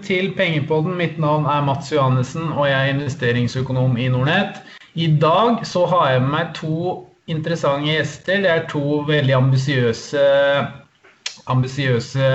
[0.00, 0.96] velkommen til Pengepodden.
[0.96, 4.62] Mitt navn er Mats Johannessen, og jeg er investeringsøkonom i Nordnett.
[4.94, 8.40] I dag så har jeg med meg to interessante gjester.
[8.42, 10.24] Det er to veldig ambisiøse
[11.46, 12.30] ambisiøse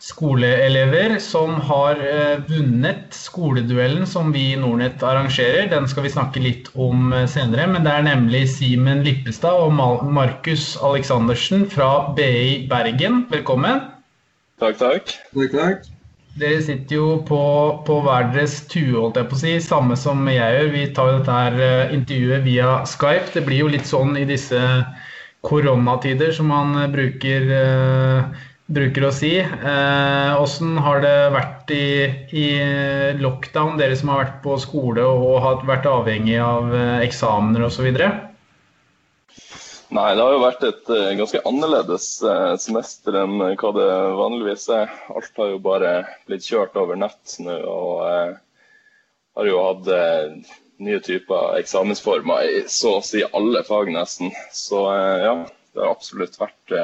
[0.00, 5.70] skoleelever som har eh, vunnet skoleduellen som vi i Nordnett arrangerer.
[5.70, 9.72] Den skal vi snakke litt om eh, senere, men det er nemlig Simen Lippestad og
[10.12, 13.24] Markus Aleksandersen fra BI Bergen.
[13.30, 13.82] Velkommen.
[14.60, 15.16] Takk, takk.
[15.34, 15.95] Takk, takk.
[16.36, 17.40] Dere sitter jo på,
[17.86, 19.54] på hver deres tue, holdt jeg på å si.
[19.64, 20.72] Samme som jeg gjør.
[20.74, 23.32] Vi tar jo dette her eh, intervjuet via Skype.
[23.32, 24.60] Det blir jo litt sånn i disse
[25.46, 27.48] koronatider som man bruker
[28.66, 29.32] bruker å si.
[29.40, 31.88] Åssen eh, har det vært i,
[32.34, 32.46] i,
[33.20, 37.86] lockdown, dere som har vært på skole og har vært avhengig av eh, eksamener osv.?
[39.94, 43.86] Nei, det har jo vært et uh, ganske annerledes uh, semester enn hva det
[44.18, 44.90] vanligvis er.
[45.14, 45.92] Alt har jo bare
[46.26, 48.34] blitt kjørt over nett nå, og uh,
[49.38, 49.90] har jo hatt
[50.82, 54.34] nye typer eksamensformer i så å si alle fag, nesten.
[54.52, 54.82] Så
[55.22, 55.36] ja,
[55.76, 56.76] det har absolutt vært,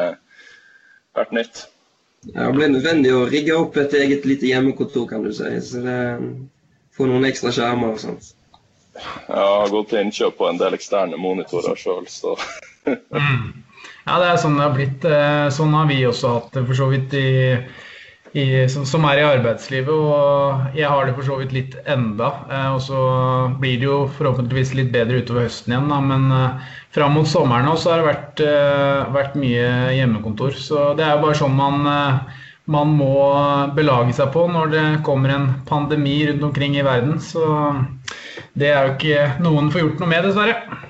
[1.17, 1.64] vært nytt.
[2.28, 5.48] Ja, det ble nødvendig å rigge opp et eget lite hjemmekontor, kan du si.
[5.64, 5.98] Så det
[6.92, 8.34] Få noen ekstra skjermer og sånt.
[8.92, 12.34] Jeg har gått til innkjøp på en del eksterne monitorer sjøl, så
[12.87, 13.63] mm.
[14.03, 15.07] Ja, det er sånn det har blitt.
[15.07, 17.31] Eh, sånn har vi også hatt det for så vidt i
[18.33, 19.93] i, som, som, er i arbeidslivet.
[19.93, 22.31] Og jeg har det for så vidt litt enda.
[22.49, 23.01] Eh, og så
[23.61, 25.91] blir det jo forhåpentligvis litt bedre utover høsten igjen.
[25.93, 25.99] Da.
[26.01, 28.45] Men eh, fram mot sommeren nå så har det vært,
[29.15, 29.67] vært, mye
[29.99, 30.57] hjemmekontor.
[30.57, 31.85] Så det er jo bare sånn man,
[32.73, 33.13] man må
[33.77, 37.21] belage seg på når det kommer en pandemi rundt omkring i verden.
[37.23, 37.45] Så
[38.59, 40.81] det er jo ikke noen får gjort noe med, dessverre.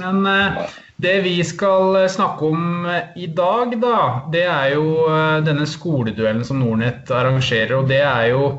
[0.00, 0.60] Men eh,
[1.00, 3.96] det vi skal eh, snakke om eh, i dag, da,
[4.32, 7.76] det er jo eh, denne skoleduellen som Nordnett arrangerer.
[7.78, 8.50] Og det er jo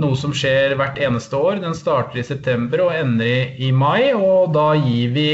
[0.00, 1.60] noe som skjer hvert eneste år.
[1.64, 4.12] Den starter i september og ender i, mai.
[4.16, 5.28] Og da gir vi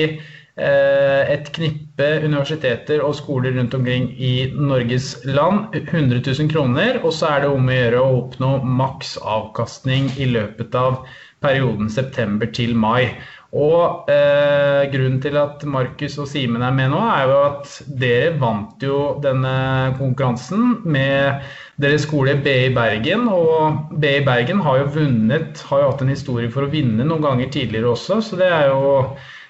[0.58, 6.98] et knippe universiteter og skoler rundt omkring i Norges land 100 000 kroner.
[7.04, 11.04] Og så er det om å gjøre å oppnå maks avkastning i løpet av
[11.46, 13.14] perioden september til mai.
[13.56, 17.70] Og eh, grunnen til at Markus og Simen er med nå, er jo at
[18.00, 21.46] dere vant jo denne konkurransen med
[21.80, 23.24] deres skole BI Bergen.
[23.32, 27.24] Og BI Bergen har jo vunnet, har jo hatt en historie for å vinne noen
[27.24, 28.90] ganger tidligere også, så det er jo,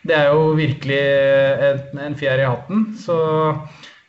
[0.06, 1.02] det er jo virkelig
[1.72, 2.86] en, en fjær i hatten.
[3.02, 3.18] Så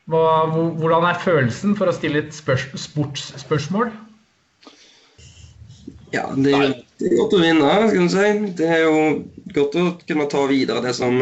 [0.10, 3.90] hva, hvordan er følelsen for å stille et spørs, sportsspørsmål?
[6.14, 6.72] Ja, det er,
[7.06, 8.30] er godt å vinne, skal du si.
[8.58, 9.02] Det er jo
[9.56, 11.20] godt å kunne ta videre det som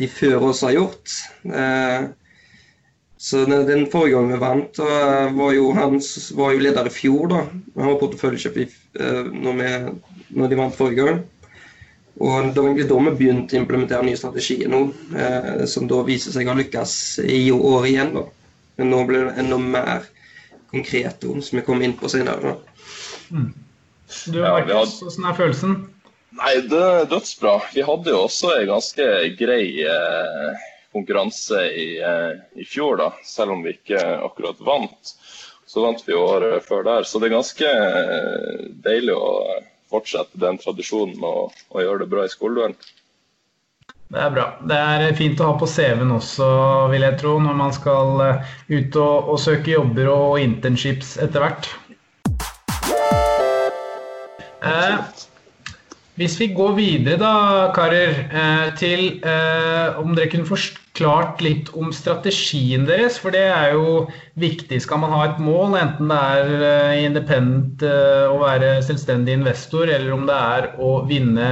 [0.00, 1.16] de før oss har gjort.
[1.44, 2.08] Eh,
[3.20, 4.78] så Den forrige gangen vi vant,
[5.36, 5.98] var jo han
[6.38, 7.28] var jo leder i fjor.
[7.28, 7.42] da.
[7.76, 9.60] Han var porteføljekjøp eh, når,
[10.30, 11.20] når, de vant forrige gang.
[12.20, 16.00] Og Det var egentlig da vi begynte å implementere nye strategier nå, eh, som da
[16.06, 16.94] viser seg å lykkes
[17.26, 18.14] i år igjen.
[18.16, 18.24] da.
[18.80, 20.08] Men nå blir det enda mer
[20.72, 22.56] konkret, som vi kommer inn på senere.
[23.28, 23.52] Mm.
[24.32, 25.74] Du, Markus, hvordan er følelsen?
[26.38, 27.56] Nei, det er dødsbra.
[27.74, 29.06] Vi hadde jo også en ganske
[29.38, 33.08] grei eh, konkurranse i, eh, i, fjor, da.
[33.26, 35.14] Selv om vi ikke akkurat vant.
[35.66, 37.08] Så vant vi året før der.
[37.08, 39.34] Så det er ganske eh, deilig å
[39.90, 42.78] fortsette den tradisjonen med å, å gjøre det bra i skoleduellen.
[44.10, 44.46] Det er bra.
[44.66, 46.46] Det er fint å ha på CV-en også,
[46.90, 51.42] vil jeg tro, når man skal eh, ut og, og søke jobber og internships etter
[51.44, 51.70] hvert.
[54.66, 54.96] Eh,
[56.20, 57.34] hvis vi går videre da,
[57.72, 63.16] karer, eh, til eh, om dere kunne forklart litt om strategien deres.
[63.22, 64.02] For det er jo
[64.40, 64.82] viktig.
[64.84, 70.12] Skal man ha et mål, enten det er eh, independent å være selvstendig investor, eller
[70.12, 71.48] om det er å vinne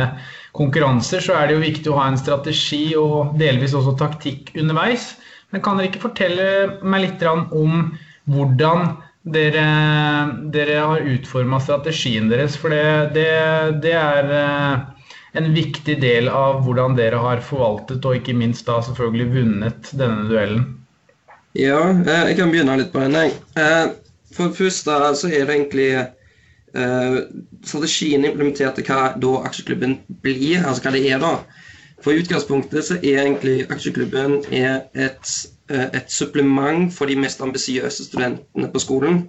[0.59, 5.15] konkurranser, så er det jo viktig å ha en strategi og delvis også taktikk underveis.
[5.49, 6.49] Men kan dere ikke fortelle
[6.85, 7.87] meg litt om
[8.29, 8.91] hvordan
[9.33, 9.65] dere,
[10.53, 12.57] dere har utforma strategien deres.
[12.61, 13.29] For det, det,
[13.85, 18.81] det, er eh, en viktig del av hvordan dere har forvaltet og ikke minst da
[18.85, 20.67] selvfølgelig vunnet denne duellen.
[21.59, 23.19] Ja, eh, jeg kan begynne litt på den.
[23.19, 23.85] Eh,
[24.37, 25.91] for det første så er det egentlig
[27.65, 31.31] strategien implementert til hva da aksjeklubben blir, altså hva det er da.
[32.05, 38.71] For utgangspunktet så er egentlig aksjeklubben et Eh, et supplement for de mest ambisiøse studentene
[38.73, 39.29] på skolen.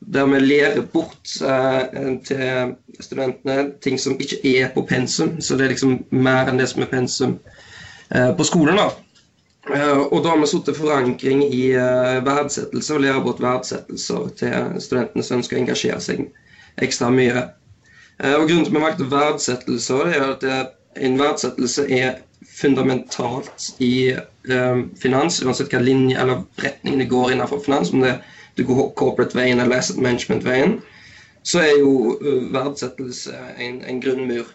[0.00, 5.40] Der vi lærer bort eh, til studentene ting som ikke er på pensum.
[5.40, 7.38] Så det er liksom mer enn det som er pensum
[8.14, 8.80] eh, på skolen.
[8.80, 8.90] da.
[10.10, 11.66] Og da har vi satt forankring i
[12.26, 16.24] verdsettelse og lærer bort verdsettelser til studentene som ønsker å engasjere seg
[16.82, 17.44] ekstra mye.
[18.24, 22.20] Eh, og Grunnen til at vi valgte verdsettelse, det er at en verdsettelse er
[22.60, 24.26] fundamentalt i eh,
[25.00, 28.14] finans, uansett hva linje eller retning det går innenfor finans, om det,
[28.56, 30.78] det går corporate-veien eller asset management-veien,
[31.42, 34.48] så er jo uh, verdsettelse en, en grunnmur.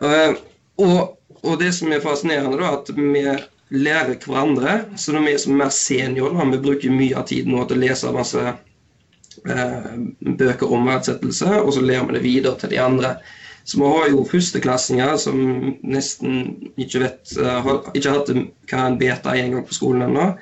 [0.00, 0.36] Uh,
[0.80, 3.24] og, og, det som er fascinerende, da, at vi
[3.72, 4.78] lærer hverandre.
[4.96, 7.80] Så når vi er som mer senior, da, vi bruker mye av tiden nå til
[7.80, 12.82] å lese masse uh, bøker om verdsettelse, og så lærer vi det videre til de
[12.82, 13.16] andre.
[13.64, 15.38] Så vi har jo førsteklassinger som
[15.86, 20.32] nesten ikke vet har ikke hatt hva en beta er engang på skolen ennå.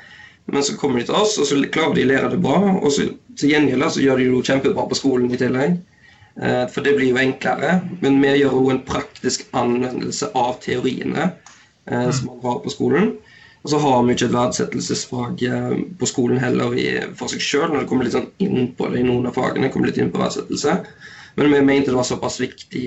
[0.50, 2.58] Men så kommer de til oss, og så klarer de å lære det bra.
[2.80, 5.76] Og så til gjengjeld så gjør de det jo kjempebra på skolen i tillegg.
[6.40, 7.80] Eh, for det blir jo enklere.
[8.00, 13.12] Men vi gjør jo en praktisk anvendelse av teoriene eh, som man har på skolen.
[13.60, 16.76] Og så har vi ikke et verdsettelsesfag eh, på skolen heller
[17.18, 19.72] for seg sjøl, når det kommer litt sånn inn på det i noen av fagene.
[19.72, 20.80] kommer litt inn på verdsettelse.
[21.36, 22.84] Men vi mente det var såpass viktig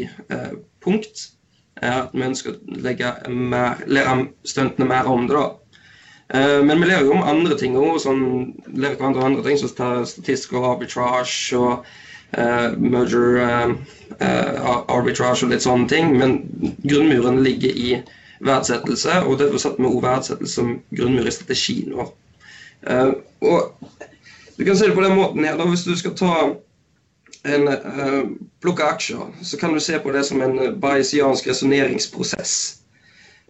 [0.83, 1.27] punkt
[1.81, 5.35] at vi ønsker å legge mer, lære stuntene mer om det.
[5.35, 5.45] da.
[6.33, 8.23] Eh, men vi lærer jo om andre ting òg, sånn,
[8.73, 11.85] lærer hverandre andre ting, som statistisk og arbitrage og
[12.37, 13.73] eh, merger uh,
[14.89, 16.15] arbitrage og litt sånne ting.
[16.17, 16.39] Men
[16.85, 17.95] grunnmuren ligger i
[18.43, 22.11] verdsettelse, og derfor satte vi òg verdsettelse som grunnmur i strategien vår.
[22.83, 23.69] Og
[24.57, 26.33] du kan se det på den måten her, da, Hvis du skal ta
[27.43, 27.67] en
[28.63, 32.83] plukke aksjer, så kan du se på det som en bayesiansk resonneringsprosess.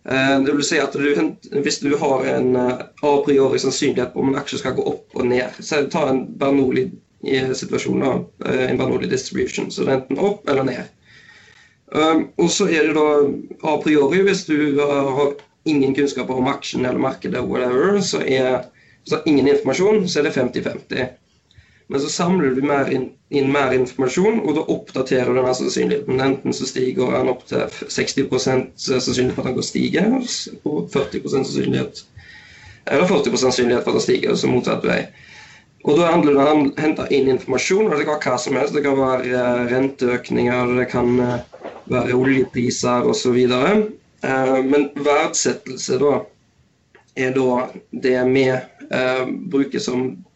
[0.10, 4.20] Uh, det vil si at du, Hvis du har en uh, a priori sannsynlighet på
[4.20, 9.08] om en aksje skal gå opp og ned så Ta en Bernoulli-situasjon, eh, en Bernoulli
[9.08, 9.72] distribution.
[9.72, 10.92] Så det er enten opp eller ned.
[12.42, 15.36] Og så er det da a priori, hvis du har
[15.70, 18.66] ingen kunnskaper om aksjen eller markedet, whatever, så er
[19.08, 21.06] så ingen informasjon, så er det 50-50.
[21.92, 26.22] Men så samler du mer inn, inn, mer informasjon, og da oppdaterer du den sannsynligheten.
[26.24, 30.10] Enten så stiger den opp til 60% sannsynlighet for at den går stiger,
[30.64, 32.06] og 40 sannsynlighet
[32.86, 35.06] eller 40% sannsynlighet for at den stiger, så motsatt vei.
[35.84, 37.90] Og Da handler det om å hente inn informasjon.
[37.92, 38.76] og Det kan være hva som helst.
[38.76, 41.40] Det kan være eh, renteøkninger, det kan eh,
[41.92, 43.40] være oljepriser osv.
[43.44, 46.14] Eh, men verdsettelse da
[47.16, 50.33] er da det vi eh, bruker som eh,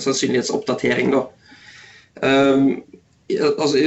[0.00, 1.10] sannsynlighetsoppdatering.
[1.10, 1.30] Da.
[2.22, 2.82] Um,
[3.58, 3.78] altså,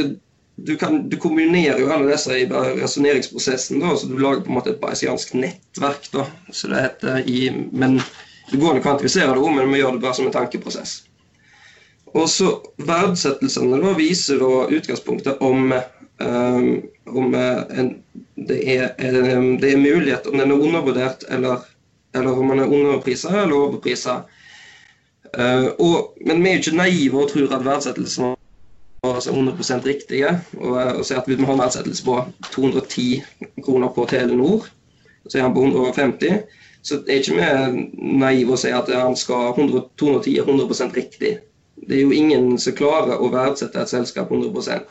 [0.56, 4.74] du, kan, du, kombinerer jo alle disse i resonneringsprosessen, så du lager på en måte
[4.76, 6.10] et bayesiansk nettverk.
[6.14, 7.40] Da, så det heter i,
[7.72, 8.02] men
[8.52, 10.98] Det går an å kvantifisere det men vi gjør det bare som en tankeprosess.
[12.12, 12.50] Og så
[12.84, 15.72] Verdsettelsene da, viser da utgangspunktet om,
[16.20, 16.66] um,
[17.08, 17.94] om en,
[18.36, 21.64] det, er, det er mulighet, om den er undervurdert eller
[22.14, 24.22] eller om man er underprisa eller overprisa.
[25.32, 28.34] Uh, og, men vi er jo ikke naive og tror at verdsettelsen
[29.04, 30.30] vår er 100 riktige.
[30.58, 33.24] Og, eh, og at vi har en verdsettelse på 210
[33.64, 34.68] kroner på Telenor,
[35.30, 36.44] så er han på 150.
[36.84, 37.88] Så er ikke vi
[38.18, 41.38] naive og sier at han skal 100, 210 er 100% riktig.
[41.88, 44.86] Det er jo ingen som klarer å verdsette et selskap 100 uh,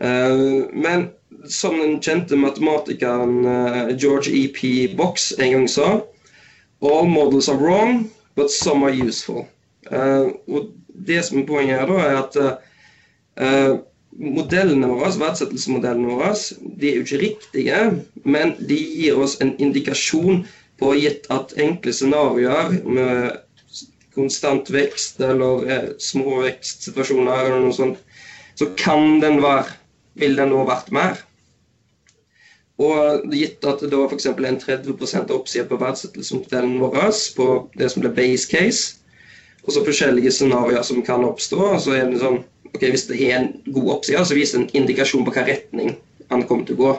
[0.00, 1.08] eh, Men
[1.48, 4.88] som den kjente matematikeren George E.P.
[4.96, 6.00] Box en gang sa
[6.82, 9.44] All models are wrong, but some are useful.
[9.90, 10.72] Uh, og
[11.06, 12.36] Det som er poenget her, da, er at
[13.40, 13.78] uh,
[14.20, 16.32] modellene våre, verdsettelsesmodellene våre
[16.80, 17.78] de er jo ikke riktige,
[18.24, 20.42] men de gir oss en indikasjon
[20.80, 23.38] på gitt at enkle scenarioer med
[24.16, 28.00] konstant vekst eller eh, små vekstsituasjoner eller noe sånt,
[28.58, 29.78] så kan den være
[30.18, 31.20] Vil den nå vært mer?
[32.80, 34.26] Og gitt at det da f.eks.
[34.30, 38.96] en 30% oppside på verdsettelsesmodellen vår på det som blir base case,
[39.66, 43.36] og så forskjellige scenarioer som kan oppstå, så er det sånn ok, Hvis det er
[43.36, 45.96] en god oppside, så viser det en indikasjon på hvilken retning
[46.30, 46.92] han kommer til å gå.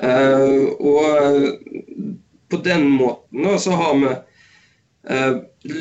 [0.00, 2.18] Uh, og
[2.50, 4.12] på den måten da, så har vi
[5.14, 5.34] uh,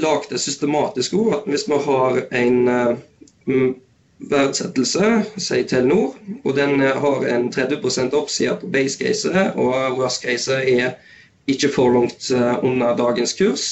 [0.04, 3.70] lagd det systematisk òg, hvis vi har en uh,
[4.20, 6.16] verdsettelse, sier Telenor.
[6.44, 10.98] Og den eh, har en 30% oppside på base case, og worst case er
[11.48, 13.68] ikke for langt eh, under dagens kurs.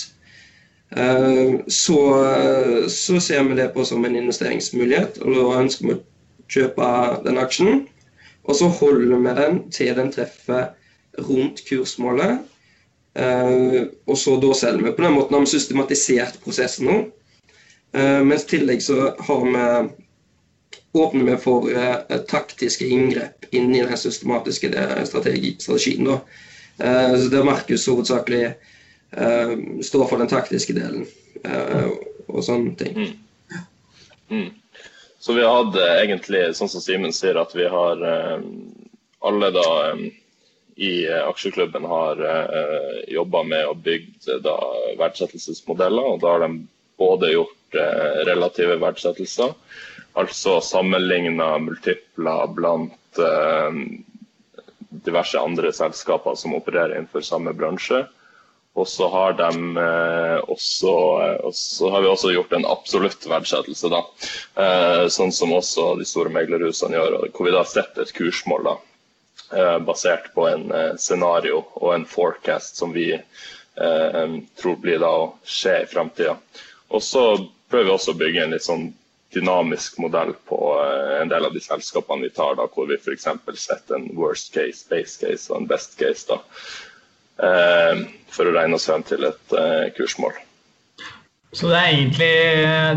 [0.96, 2.00] Eh, så,
[2.89, 6.04] så ser vi det på som en investeringsmulighet, og da ønsker vi å
[6.48, 6.92] kjøpe
[7.27, 7.86] den aksjen.
[8.48, 10.70] Og så holder vi den til den treffer
[11.27, 12.46] rundt kursmålet.
[14.08, 14.92] og så da selger vi.
[14.94, 16.98] På den måten har vi systematisert prosessen nå.
[18.24, 19.63] mens i tillegg så har vi
[20.94, 24.72] åpner vi for eh, taktiske inngrep inn i den systematiske
[25.06, 26.06] strategi, strategien.
[26.06, 26.20] Da.
[26.79, 28.44] Eh, der Markus hovedsakelig
[29.12, 29.51] eh,
[29.84, 31.08] står for den taktiske delen
[31.44, 31.89] eh,
[32.27, 32.98] og sånne ting.
[32.98, 33.58] Mm.
[34.29, 34.86] Mm.
[35.20, 38.03] Så vi har hatt egentlig, sånn som Simen sier, at vi har
[39.25, 39.70] alle da
[40.77, 42.22] i aksjeklubben har
[43.12, 44.56] jobba med å bygge da
[45.00, 46.13] verdsettelsesmodeller.
[46.13, 46.62] og Da har de
[47.01, 47.79] både gjort
[48.29, 49.56] relative verdsettelser,
[50.17, 53.21] altså sammenligna multipler blant
[54.89, 58.03] diverse andre selskaper som opererer innenfor samme bransje.
[58.77, 60.91] Og så har, de, eh, også,
[61.24, 64.03] eh, så har vi også gjort en absolutt verdsettelse, da.
[64.63, 68.75] Eh, sånn som også de store meglerhusene gjør, hvor vi da setter et kursmål da,
[69.88, 70.65] basert på en
[71.00, 73.13] scenario og en forecast som vi
[74.59, 76.33] tror blir da å skje i framtida.
[76.91, 77.24] Og så
[77.71, 78.89] prøver vi også å bygge en litt sånn
[79.36, 80.60] dynamisk modell på
[81.22, 83.27] en del av de selskapene vi tar, da, hvor vi f.eks.
[83.60, 86.27] setter en worst case, base case og en best case.
[86.29, 86.39] da.
[87.38, 90.39] Eh, for å regne oss frem til et eh, kursmål.
[91.55, 92.34] Så egentlig,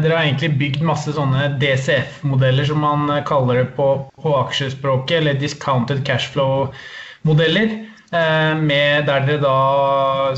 [0.03, 3.87] dere har egentlig bygd masse sånne DCF-modeller, som man kaller det på,
[4.21, 7.77] på aksjespråket, eller discounted cashflow-modeller.
[8.11, 9.57] Eh, der dere da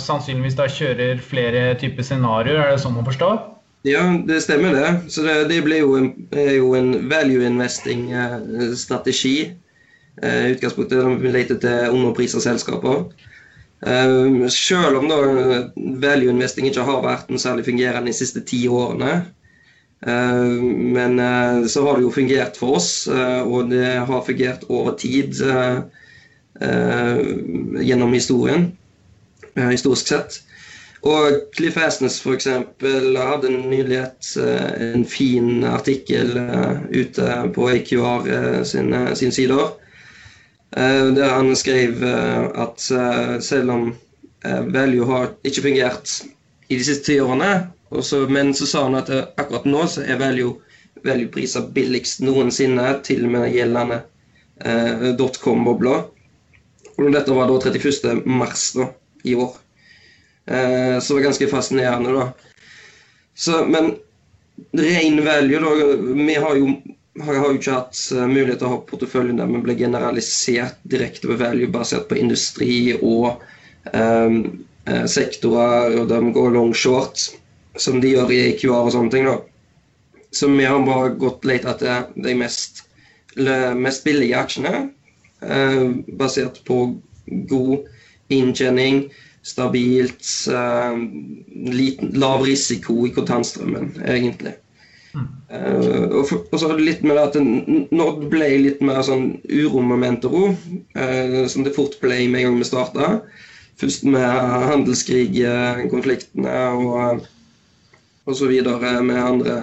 [0.03, 3.33] sannsynligvis da kjører flere typer scenarioer, er det sånn å forstå?
[3.83, 5.11] Ja, det stemmer det.
[5.11, 9.37] Så det, det blir jo en, jo en value investing-strategi.
[10.23, 13.05] I utgangspunktet vi leter til underpriser selskaper.
[13.83, 15.17] Uh, selv om da
[16.05, 19.23] value investing ikke har vært noe særlig fungerende de siste ti årene,
[20.03, 21.21] men
[21.71, 25.39] så har det jo fungert for oss, og det har fungert over tid
[26.59, 28.65] gjennom historien,
[29.55, 30.41] historisk sett.
[31.03, 32.47] Og Cliff Asnes f.eks.
[32.47, 34.29] hadde nylig et,
[34.87, 36.37] en fin artikkel
[36.95, 38.29] ute på AQR
[38.69, 39.73] sin, sin sider
[40.77, 43.95] Eh, der han skrev eh, at eh, selv om
[44.73, 46.23] value har ikke fungert
[46.69, 50.19] i de siste ti årene, også, men så sa han at akkurat nå så er
[50.19, 50.57] value,
[51.05, 51.29] value
[51.77, 54.01] billigst noensinne, til og med gjeldende
[54.65, 56.01] eh, dotcom-bobla.
[56.97, 58.25] Dette var da 31.
[58.25, 58.73] mars
[59.29, 59.53] i år.
[60.47, 62.33] Eh, det var ganske fascinerende, da.
[63.35, 63.95] Så, men
[64.73, 65.71] ren value, da
[66.25, 66.75] Vi har jo
[67.21, 70.79] har, har jo ikke hatt eh, mulighet til å ha porteføljen der vi ble generalisert
[70.89, 73.43] direkte på value basert på industri og
[73.93, 74.39] eh,
[75.07, 77.29] sektorer, og de går long short,
[77.79, 79.29] som de gjør i EQR og sånne ting.
[79.29, 79.39] da.
[80.33, 82.83] Så vi har bare gått lett etter de mest,
[83.37, 84.87] mest billige aksjene,
[85.45, 85.85] eh,
[86.19, 86.81] basert på
[87.53, 89.05] god inntjening,
[89.43, 90.97] stabilt, uh,
[91.73, 94.53] liten, lav risiko i kontantstrømmen, egentlig.
[95.13, 100.55] Uh, og, for, og, så litt med at Nod ble litt mer sånn uromomenter òg,
[100.97, 103.05] uh, eh, som det fort ble med en gang vi starta,
[103.83, 104.25] først med
[104.71, 107.27] handelskrigkonfliktene og,
[108.25, 109.55] og så videre med andre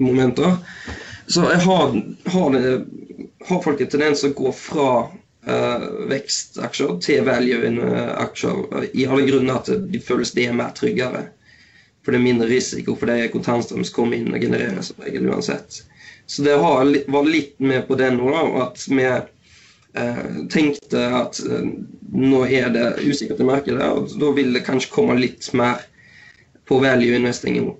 [0.00, 0.56] momenter,
[1.28, 1.88] så har,
[2.32, 2.84] har, det,
[3.46, 4.90] har folk en tendens til å gå fra
[6.10, 11.28] vekstaksjer til value-aksjer i alle grunner at de føles det er mer tryggere.
[12.02, 15.00] For det er mindre risiko, for det er kontantstrøm som kommer inn og genererer som
[15.02, 15.80] regel uansett.
[16.26, 18.30] Så det har, var litt med på det nå,
[18.62, 20.20] at vi eh,
[20.54, 21.66] tenkte at eh,
[22.14, 25.82] nå er det usikkert i markedet, og da vil det kanskje komme litt mer
[26.66, 27.74] på value investing nå.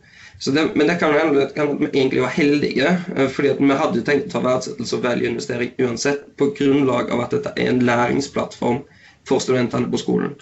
[0.44, 4.28] Det, men det kan hende at vi egentlig var heldige, eh, fordi vi hadde tenkt
[4.28, 8.82] å ta verdsettelse og value-investering uansett, på grunnlag av at dette er en læringsplattform
[9.28, 10.36] for studentene på skolen.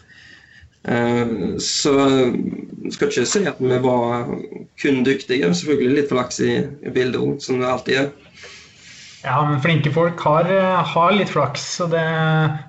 [0.89, 1.31] Eh,
[1.63, 1.95] så
[2.91, 4.27] skal ikke si at vi var
[4.83, 5.55] kun dyktige.
[5.55, 6.53] Selvfølgelig litt flaks i,
[6.91, 8.13] bildet som det alltid er.
[9.25, 10.51] Ja, men flinke folk har,
[10.85, 12.03] har litt flaks, så det,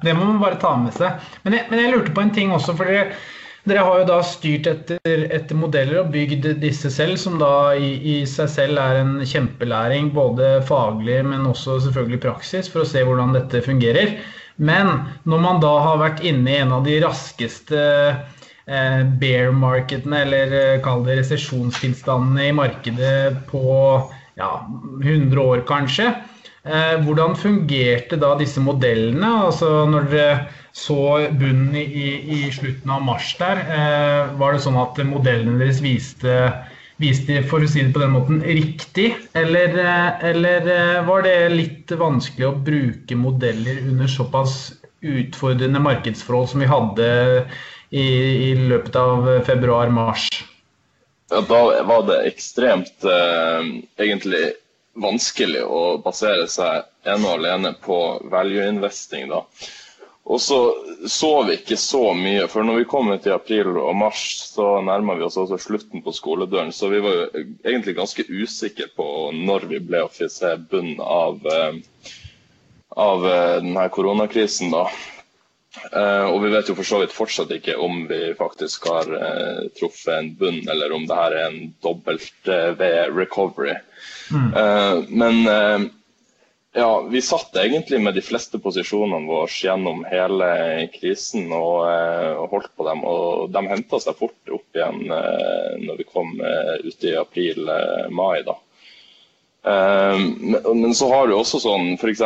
[0.05, 1.17] det, må man bare ta med seg.
[1.43, 3.17] Men jeg, men jeg lurte på en ting også, for dere,
[3.65, 7.95] dere har jo da styrt etter, etter, modeller og bygd disse selv, som da i,
[7.97, 13.01] i, seg selv er en kjempelæring, både faglig, men også selvfølgelig praksis, for å se
[13.05, 14.17] hvordan dette fungerer.
[14.55, 14.91] Men
[15.27, 20.55] når man da har vært inne i en av de raskeste eh, bear marketene, eller
[20.59, 23.17] eh, kall det resesjonstilstandene i markedet
[23.49, 23.65] på
[24.39, 24.51] ja,
[25.01, 26.13] 100 år kanskje,
[26.65, 29.27] hvordan fungerte da disse modellene?
[29.47, 30.37] Altså når dere
[30.75, 33.61] så bunnen i, i slutten av mars der,
[34.39, 36.33] var det sånn at modellene deres viste
[37.01, 39.09] viste for å si det på den måten, riktig?
[39.35, 46.49] Eller, eh, eller, eh, var det litt vanskelig å bruke modeller under såpass utfordrende markedsforhold
[46.49, 47.07] som vi hadde
[47.91, 48.05] i,
[48.51, 50.29] i løpet av februar-mars?
[51.31, 53.67] Ja, da var det ekstremt eh,
[53.99, 54.53] egentlig
[54.95, 57.97] vanskelig å basere seg ene og alene på
[58.31, 59.27] value investing.
[59.29, 59.41] da.
[60.25, 60.59] Og så
[61.07, 64.21] så vi ikke så mye, for når vi kom ut i april og mars,
[64.55, 66.71] så nærma vi oss også slutten på skoledøren.
[66.73, 71.37] Så vi var jo egentlig ganske usikre på når vi ble å se bunnen av,
[71.45, 72.09] eh,
[73.05, 74.71] av eh, denne koronakrisen.
[74.73, 74.87] da.
[75.91, 79.65] Uh, og vi vet jo for så vidt fortsatt ikke om vi faktisk har uh,
[79.77, 83.77] truffet en bunn, eller om det her er en dobbelt uh, V-recovery.
[84.33, 84.53] Mm.
[85.21, 85.35] men
[86.73, 90.47] ja, vi satt egentlig med de fleste posisjonene våre gjennom hele
[90.95, 93.03] krisen og, og holdt på dem.
[93.05, 98.41] Og de henta seg fort opp igjen når vi kom ut i april-mai.
[98.49, 98.57] da.
[99.65, 102.19] Men, men så har du også sånn f.eks.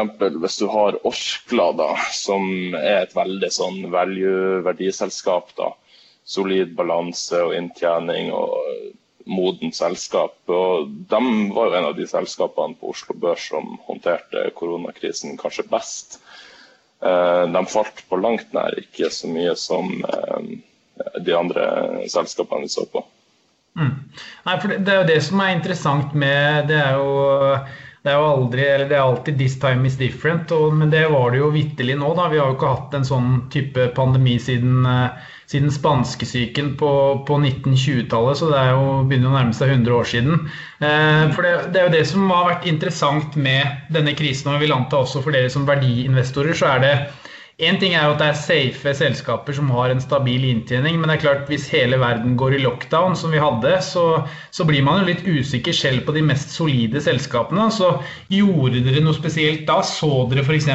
[0.44, 5.54] hvis du har Orkla, da, som er et veldig sånn value-verdiselskap.
[5.56, 5.70] da,
[6.28, 8.58] Solid balanse og inntjening og
[9.30, 10.36] modent selskap.
[10.48, 11.22] og De
[11.56, 16.20] var jo en av de selskapene på Oslo Børs som håndterte koronakrisen kanskje best.
[17.02, 20.50] Eh, de falt på langt nær ikke så mye som eh,
[21.24, 21.66] de andre
[22.12, 23.06] selskapene vi så på.
[23.80, 23.94] Mm.
[24.46, 27.14] Nei, for det, det, er jo det som er interessant med Det er jo,
[28.04, 31.06] det er jo aldri, eller det er alltid 'this time is different', og, men det
[31.12, 32.14] var det jo vitterlig nå.
[32.16, 35.16] da, Vi har jo ikke hatt en sånn type pandemi siden, uh,
[35.52, 36.92] siden spanskesyken på,
[37.28, 40.44] på 1920-tallet, så det er jo, begynner å nærme seg 100 år siden.
[40.78, 44.60] Eh, for det, det, er jo det som har vært interessant med denne krisen, og
[44.60, 46.94] jeg vil anta også for dere som verdiinvestorer, så er det
[47.60, 51.12] Én ting er jo at det er safe selskaper som har en stabil inntjening, men
[51.12, 54.04] det er klart hvis hele verden går i lockdown, som vi hadde, så,
[54.56, 57.66] så blir man jo litt usikker selv på de mest solide selskapene.
[57.76, 57.90] Så
[58.32, 59.82] gjorde dere noe spesielt da?
[59.84, 60.70] Så dere f.eks.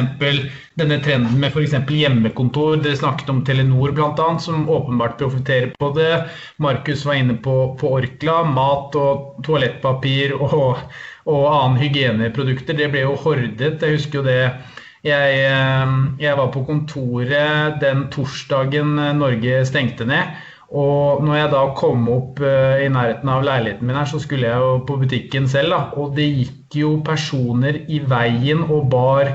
[0.77, 1.73] denne trenden med f.eks.
[1.89, 2.77] hjemmekontor?
[2.85, 6.13] Dere snakket om Telenor bl.a., som åpenbart profitterer på det.
[6.61, 8.43] Markus var inne på, på Orkla.
[8.53, 10.85] Mat og toalettpapir og,
[11.25, 12.77] og annen hygieneprodukter.
[12.77, 13.79] Det ble jo hordet.
[13.81, 14.41] Jeg husker jo det
[15.05, 20.35] jeg, eh, jeg, var på kontoret den torsdagen eh, Norge stengte ned.
[20.75, 24.49] Og når jeg da kom opp uh, i nærheten av leiligheten min her, så skulle
[24.49, 25.71] jeg jo på butikken selv.
[25.71, 29.29] da, Og det gikk jo personer i veien og bar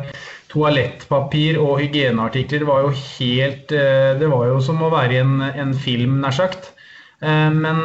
[0.50, 2.64] toalettpapir og hygieneartikler.
[2.64, 6.34] Det var jo helt Det var jo som å være i en, en film, nær
[6.34, 6.72] sagt.
[7.22, 7.84] Men,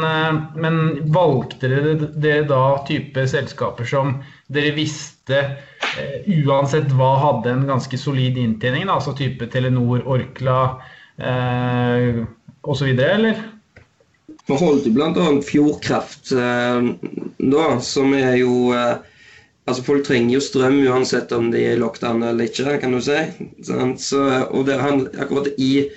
[0.57, 0.81] men,
[1.13, 4.17] valgte dere, dere da type selskaper som
[4.49, 10.59] dere visste eh, uansett hva hadde en ganske solid inntjening, da, altså type Telenor, Orkla
[11.17, 12.23] eh,
[12.61, 13.43] osv., eller?
[14.45, 15.27] Vi holdt bl.a.
[15.45, 16.93] Fjordkraft, eh,
[17.41, 18.95] da, som er jo eh,
[19.65, 22.99] Altså, Folk trenger jo strøm uansett om de er i lockdown eller ikke, kan du
[23.01, 23.17] si.
[23.65, 24.19] Så,
[24.53, 25.88] og det handler akkurat i,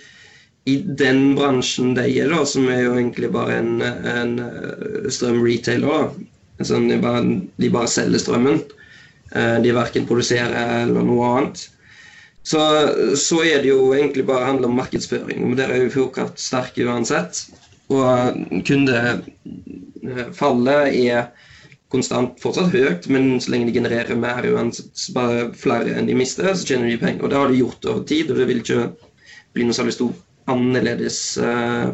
[0.64, 6.16] i den bransjen de er, da, som er jo egentlig bare en, en eh, strømretailer,
[6.58, 7.20] Altså de, bare,
[7.62, 8.56] de, bare, selger strømmen.
[9.34, 11.64] Eh, de verken produserer eller noe annet.
[12.48, 12.60] Så,
[13.20, 15.42] så, er det jo egentlig bare handler om markedsføring.
[15.50, 17.42] Men der er jo Fjordkraft sterke uansett.
[17.92, 18.08] Og
[18.68, 19.64] kundefallet
[20.94, 21.20] er
[21.92, 26.50] konstant fortsatt høyt, men så lenge de genererer mer uansett bare flere enn de mister,
[26.52, 27.22] så tjener de penger.
[27.24, 28.82] Og det har de gjort over tid, og det vil ikke
[29.56, 30.12] bli noe særlig stor
[30.48, 31.18] annerledes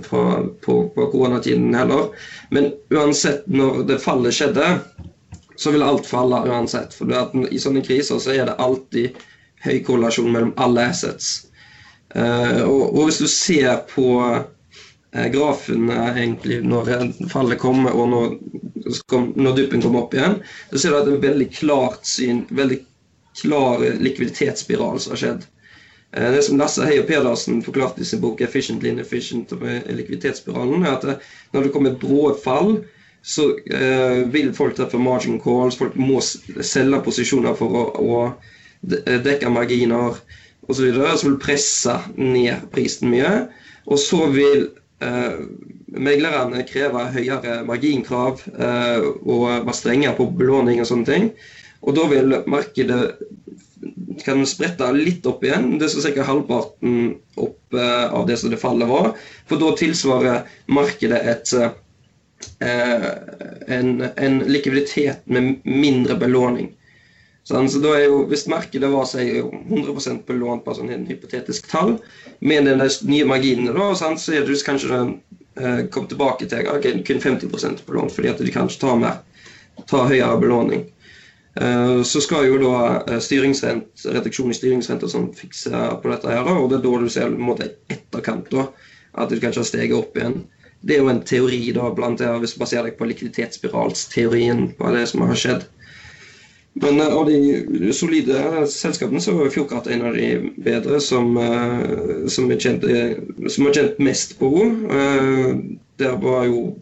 [0.07, 0.21] på,
[0.63, 2.11] på, på, koronatiden heller.
[2.55, 4.67] Men uansett, når det fallet skjedde,
[5.57, 6.95] så vil alt falle uansett.
[6.97, 7.11] For
[7.51, 9.21] i sånne kriser så er det alltid
[9.65, 11.47] høy korrelasjon mellom alle assets.
[12.15, 18.37] Uh, og, hvis du ser på uh, grafen egentlig når fallet kommer og når,
[19.35, 20.37] når duppen kommer opp igjen,
[20.71, 22.79] så ser du at det er en veldig klart syn, veldig
[23.41, 25.49] klar likviditetsspiral som har skjedd.
[26.17, 29.65] Eh, det som Lasse Heier Pedersen forklarte i sin bok 'Efficiently Inefficient' om
[29.97, 31.15] likviditetsspiralen, er at eh,
[31.53, 32.85] når det kommer brå fall,
[33.25, 38.19] så eh, vil folk treffe margin calls, folk må selge posisjoner for å, å
[39.25, 40.23] dekke marginer osv.
[40.69, 43.33] Så, videre, så vil presse ned prisen mye.
[43.89, 44.67] Og så vil
[45.05, 45.41] eh,
[45.95, 51.29] meglerne kreve høyere marginkrav eh, og være strengere på belåning og sånne ting.
[51.85, 53.03] Og da vil markedet
[54.25, 55.75] kan sprette litt opp igjen.
[55.81, 56.27] Det er ca.
[56.29, 59.13] halvparten opp eh, av det som det fallet var.
[59.51, 61.75] For da tilsvarer markedet et, eh,
[62.61, 66.73] en, en, likviditet med mindre belåning.
[67.45, 71.99] Sånn, så jo, Hvis markedet var seg 100% belånt på sånn en hypotetisk tall,
[72.41, 75.13] med de nye marginene, da, sånn, så er det kanskje den
[75.61, 79.21] eh, kom tilbake til okay, kun 50% belånt, fordi at de kanskje tar, mer,
[79.91, 80.87] tar høyere belåning.
[81.61, 86.73] Eh, så skal jo da styringsrent, reduksjon i styringsrenta sånn fikse på dette, her, og
[86.73, 88.71] det er da du ser på en måte etterkant da,
[89.21, 90.41] at du kanskje har steget opp igjen.
[90.85, 94.93] Det er jo en teori da, blant det, hvis du baserer deg på likviditetsspiralsteorien, på
[94.93, 95.65] det som har skjedd.
[96.83, 102.27] Men uh, av de solide selskapene så var Fjordkraft en av de bedre som, uh,
[102.29, 102.85] som, kjent,
[103.47, 105.79] som har kjent mest på henne.
[106.03, 106.73] der var jo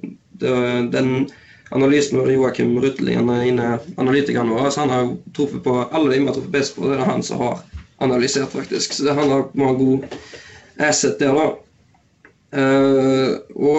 [0.41, 0.53] det,
[0.95, 1.29] den
[1.73, 4.71] analysen var Joakim Rutli, er analytikeren vår.
[4.71, 6.88] Så han har truffet på alle de vi har truffet best på.
[6.88, 7.61] Det er han som har
[8.03, 8.93] analysert, faktisk.
[8.93, 10.05] Så det, han har, må ha god
[10.77, 11.47] asset der, da.
[12.53, 13.79] Uh, og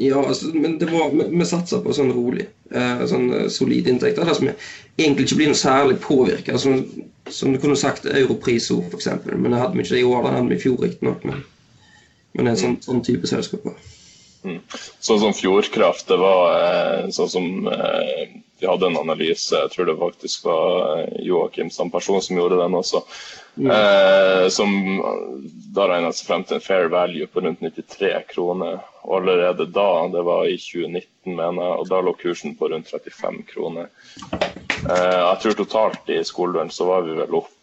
[0.00, 4.20] ja, altså, men det var, vi, vi satsa på sånn rolig, uh, sånn solid inntekt.
[4.20, 6.58] Det som egentlig ikke blir noe særlig påvirka.
[6.60, 6.82] Som,
[7.28, 9.10] som, du kunne sagt Europriso, f.eks.
[9.32, 10.26] Men det hadde vi ikke i år.
[10.26, 11.24] Det hadde vi i fjor, riktignok.
[11.28, 11.42] Men,
[12.36, 13.76] men det er sånn, sånn type selskaper.
[14.44, 14.60] Mm.
[15.00, 19.86] Sånn som Fjordkraft, det var eh, sånn som De Vi hadde en analyse, jeg tror
[19.88, 23.00] det faktisk var eh, Joakim som person som gjorde den også.
[23.56, 23.70] Mm.
[23.72, 24.74] Eh, som
[25.74, 28.82] da regna seg frem til en fair value på rundt 93 kroner.
[29.02, 32.92] Og allerede da, det var i 2019, mener jeg, og da lå kursen på rundt
[32.92, 33.88] 35 kroner.
[34.32, 37.56] Eh, jeg tror totalt i skoledøren så var vi vel opp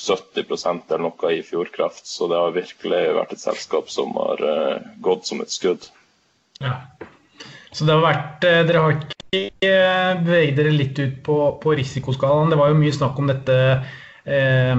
[0.00, 2.06] 70% eller noe i Fjordkraft.
[2.06, 5.90] Så det har virkelig vært et selskap som har eh, gått som et skudd.
[6.60, 6.76] Ja.
[7.72, 11.74] Så det har vært eh, Dere har ikke eh, beveget dere litt ut på, på
[11.78, 12.50] risikoskalaen.
[12.52, 13.56] Det var jo mye snakk om dette
[14.26, 14.74] eh,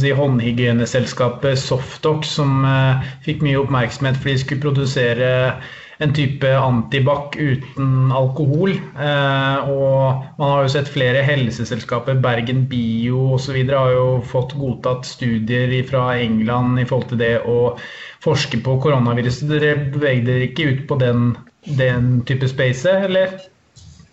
[0.00, 5.30] si håndhygieneselskapet Softox, som eh, fikk mye oppmerksomhet fordi de skulle produsere
[6.00, 8.72] en type antibac uten alkohol.
[8.72, 13.58] Eh, og man har jo sett flere helseselskaper, Bergen Bio osv.
[13.68, 17.74] har jo fått godtatt studier fra England i forhold til det å
[18.24, 19.52] forske på koronaviruset.
[19.52, 21.34] Dere beveger dere ikke ut på den,
[21.68, 23.36] den type space, eller?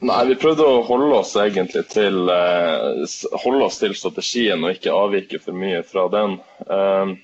[0.04, 4.93] Nei, vi prøvde å holde oss egentlig til, eh, holde oss til strategien og ikke
[4.93, 6.36] avvike for mye fra den.
[6.67, 7.15] Eh,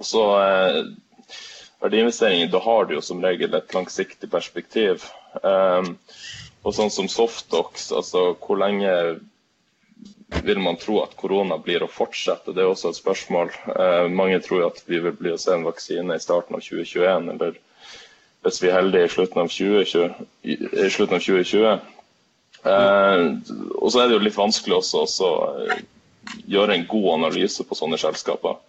[0.00, 0.24] så
[1.80, 5.06] verdiinvesteringer, da har du jo som regel et langsiktig perspektiv.
[5.42, 5.94] Um,
[6.60, 8.92] og sånn som Softox, altså hvor lenge
[10.44, 12.52] vil man tro at korona blir å fortsette?
[12.54, 13.52] Det er også et spørsmål.
[13.72, 17.32] Uh, mange tror at vi vil bli å se en vaksine i starten av 2021,
[17.34, 17.56] eller
[18.44, 20.28] hvis vi er heldige i slutten av 2020.
[20.44, 20.58] I,
[20.92, 21.88] slutten av 2020.
[22.60, 23.24] Uh,
[23.80, 25.32] og så er det jo litt vanskelig også å
[26.50, 28.60] gjøre en god analyse på sånne selskaper.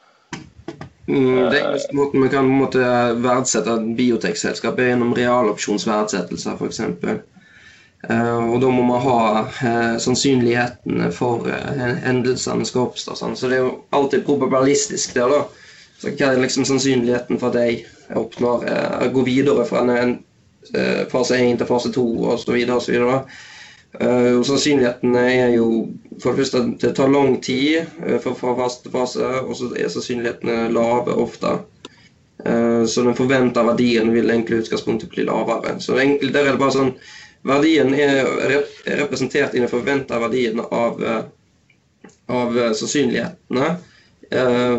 [1.12, 2.84] Mm, det eneste måten vi kan på en måte
[3.20, 6.80] verdsette biotekselskap er gjennom realopsjonsverdsettelser, f.eks.
[8.10, 13.18] Uh, og da må man ha uh, sannsynlighetene for uh, hendelsene skal oppstå.
[13.20, 13.36] Sånn.
[13.38, 15.44] Så det er jo alltid probabilistisk der, da.
[16.02, 17.84] Så hva er liksom sannsynligheten for at jeg
[18.18, 22.56] oppnår uh, går videre fra en, en fase 1 til fase 2 osv.
[22.78, 22.96] osv.
[24.00, 25.66] Uh, og sannsynligheten er jo
[26.22, 29.92] for det første det tar lang tid uh, fra fase til fase, og så er
[29.92, 31.58] sannsynlighetene lave ofte.
[32.46, 35.76] Uh, så den forventa verdien vil egentlig utgangspunktet bli lavere.
[35.84, 36.96] Så egentlig, der er det bare sånn
[37.42, 41.00] Verdien er, er representert i den forventa verdien av,
[42.30, 43.72] av sannsynlighetene,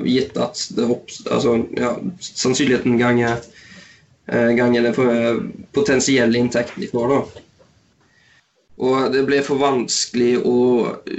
[0.07, 1.91] gitt at det oppstår altså, ja,
[2.23, 3.43] sannsynligheten ganger,
[4.31, 7.17] ganger den potensielle inntekten de får.
[7.17, 7.43] da.
[8.81, 11.11] Og det ble for vanskelig og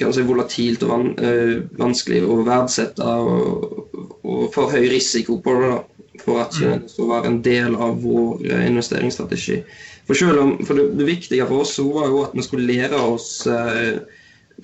[0.00, 5.56] kan si volatilt og van, øh, vanskelig å verdsette og, og, for høy risiko på
[5.60, 5.70] det.
[5.74, 6.86] da, For at mm.
[6.90, 9.60] skal være en del av vår eh, investeringsstrategi.
[10.08, 12.98] For, selv om, for det, det, viktige for oss var jo at vi skulle lære
[12.98, 14.00] oss øh,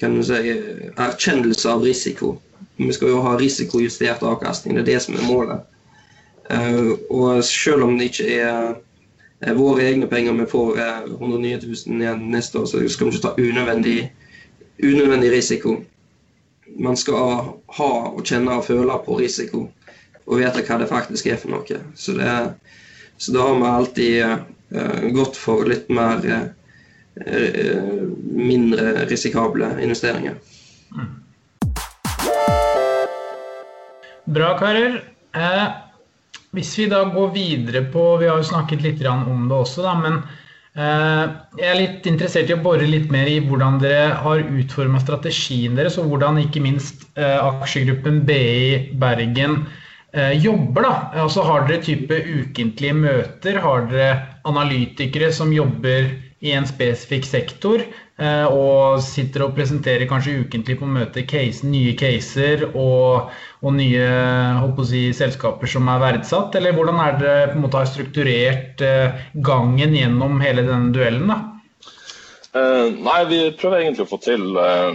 [0.01, 0.57] kan du si,
[0.99, 2.33] erkjennelse av risiko.
[2.81, 4.75] Vi skal jo ha risikojustert avkastning.
[4.75, 5.71] Det er det som er målet.
[6.45, 8.75] Uh, og selv om det ikke er Eh,
[9.53, 10.33] våre egne penger.
[10.33, 13.99] Vi får 109 000 igjen neste år, så skal vi ikke ta unødvendig,
[14.83, 15.77] unødvendig risiko.
[16.81, 19.69] Man skal ha og kjenne og føle på risiko
[20.25, 21.81] og vite hva det faktisk er for noe.
[21.95, 22.31] Så, det,
[23.21, 26.25] så da har vi alltid uh, gått for litt mer
[28.35, 30.35] mindre risikable investeringer.
[34.25, 34.97] Bra, karer.
[35.35, 35.69] Eh,
[36.55, 39.95] hvis vi da går videre på Vi har jo snakket litt om det også, da,
[39.99, 40.19] men
[40.79, 41.25] eh,
[41.61, 45.79] jeg er litt interessert i å bore litt mer i hvordan dere har utforma strategien
[45.79, 49.65] deres, og hvordan ikke minst eh, aksjegruppen BI Bergen
[50.13, 50.87] eh, jobber.
[50.87, 51.25] da.
[51.27, 53.61] Altså Har dere type ukentlige møter?
[53.65, 56.13] Har dere analytikere som jobber
[56.45, 57.85] i en spesifikk sektor?
[58.15, 64.05] Eh, og sitter og presenterer kanskje ukentlig på møte case, nye caser og, og nye
[64.87, 66.55] si, selskaper som er verdsatt?
[66.55, 71.27] Eller hvordan er det på en måte har strukturert eh, gangen gjennom hele denne duellen?
[71.33, 71.41] da?
[72.55, 74.95] Uh, nei, vi prøver egentlig å få til uh,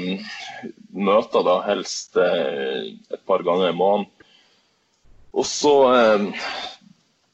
[0.95, 4.07] møter, da, helst uh, et par ganger i måneden.
[5.35, 5.73] Og så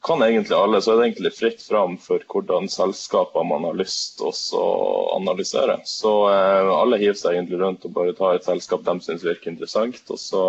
[0.06, 4.20] kan egentlig alle, så er det egentlig fritt fram for hvordan selskaper man har lyst
[4.20, 4.68] til å
[5.16, 5.80] analysere.
[5.90, 9.50] Så eh, alle hiver seg egentlig rundt og bare tar et selskap de syns virker
[9.52, 9.98] interessant.
[10.14, 10.44] Og så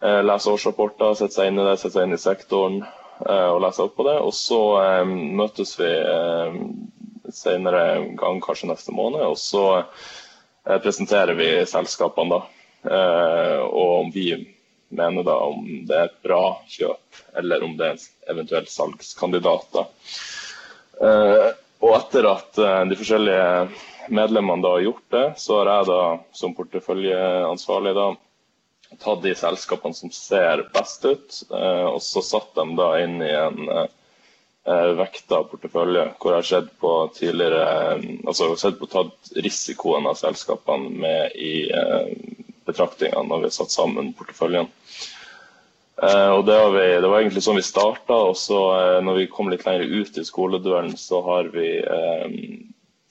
[0.00, 3.60] eh, leser årsrapporter, setter seg inn i det, setter seg inn i sektoren eh, og
[3.66, 4.16] leser opp på det.
[4.24, 6.60] Og så eh, møtes vi eh,
[7.36, 12.44] senere gang, kanskje neste måned, og så eh, presenterer vi selskapene da.
[13.66, 14.30] og om vi
[14.88, 19.88] mener da om det er bra kjøp, eller om det er eventuelt salgskandidater.
[21.02, 21.48] Eh,
[21.84, 26.00] og etter at eh, de forskjellige medlemmene da har gjort det, så har jeg da
[26.38, 28.06] som porteføljeansvarlig da
[29.02, 33.32] tatt de selskapene som ser best ut, eh, og så satt dem da inn i
[33.36, 33.70] en
[34.98, 40.90] vekta portefølje hvor jeg har sett på tidligere altså sett på tatt risikoen av selskapene
[41.04, 41.52] med i
[42.66, 44.70] betraktningene når vi har satt sammen porteføljen.
[46.02, 48.18] Eh, og det, vi, det, var egentlig sånn vi starta.
[48.30, 52.36] Og så eh, når vi kom litt lenger ut i skoledøren, så har vi eh,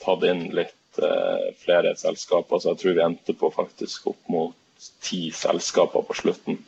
[0.05, 2.61] tatt inn litt eh, flere selskaper.
[2.61, 6.59] Så jeg tror vi endte på faktisk opp mot ti selskaper på slutten.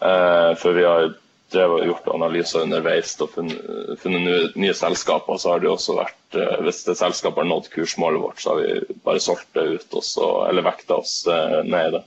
[0.00, 1.12] Eh, for vi har
[1.52, 5.40] drevet, gjort analyser underveis og funnet, funnet nye, nye, selskaper.
[5.40, 8.62] Så har det også vært, eh, hvis det selskapet har nådd kursmålet vårt, så har
[8.62, 12.04] vi bare solgt det ut også, eller vekta oss ned i det.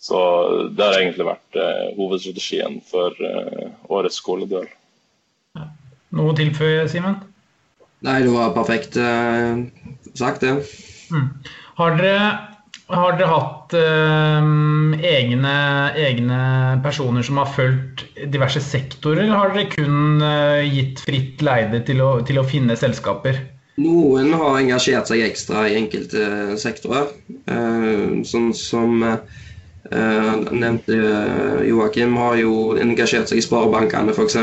[0.00, 0.18] Så
[0.72, 4.70] det har egentlig vært eh, hovedstrategien for eh, årets skoleduell.
[6.16, 7.18] Noe å tilføye, Simen?
[8.06, 9.60] Nei, det var perfekt eh,
[10.16, 10.54] sagt, det.
[11.12, 11.26] Mm.
[11.76, 12.22] Har, dere,
[12.90, 14.48] har dere hatt eh,
[15.10, 15.54] egne,
[15.98, 16.40] egne,
[16.84, 22.02] personer som har fulgt diverse sektorer, eller har dere kun eh, gitt fritt leide til
[22.04, 23.40] å, til å finne selskaper?
[23.80, 27.14] Noen har engasjert seg ekstra i enkelte sektorer,
[27.46, 29.06] eh, sånn som
[29.90, 34.36] Uh, nevnte uh, Joakim har jo engasjert seg i sparebankene f.eks.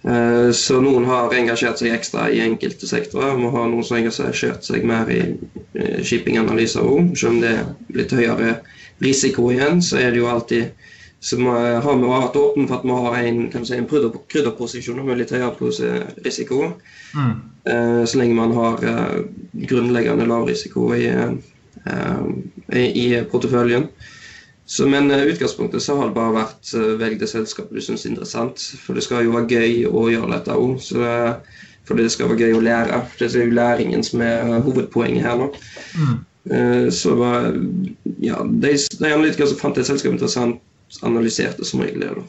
[0.00, 3.36] Uh, så noen har engasjert seg ekstra i enkelte sektorer.
[3.36, 7.12] Vi har noen som har engasjert seg mer i uh, shippinganalyser òg.
[7.20, 7.66] Selv om det er
[7.98, 8.54] litt høyere
[9.04, 10.88] risiko igjen, så er det jo alltid
[11.20, 13.88] så vi har vi vært åpne for at vi har en, si, en
[14.32, 15.52] krydderposisjon med litt høyere
[16.24, 16.70] risiko.
[17.12, 17.34] Mm.
[17.68, 18.80] Uh, så lenge man har
[19.52, 21.10] grunnleggende lav risiko i
[22.70, 23.86] i porteføljen.
[24.70, 28.04] Så, men uh, utgangspunktet så har det bare vært uh, velg det selskapet du syns
[28.06, 28.62] er interessant.
[28.84, 30.76] For det skal jo være gøy å gjøre dette òg.
[31.88, 33.00] Fordi det skal være gøy å lære.
[33.18, 35.52] Det er jo læringen som er uh, hovedpoenget her nå.
[35.98, 36.18] Mm.
[36.94, 37.12] så
[38.24, 40.62] ja, de, de analytikere som fant det selskapet interessant,
[41.04, 42.22] analyserte som regel det.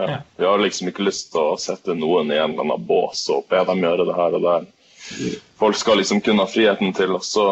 [0.00, 3.24] Ja, vi har liksom ikke lyst til å sette noen i en eller annen bås
[3.32, 4.68] og be dem gjøre det her og der.
[5.16, 5.34] Mm.
[5.64, 7.48] Folk skal liksom kunne ha friheten til å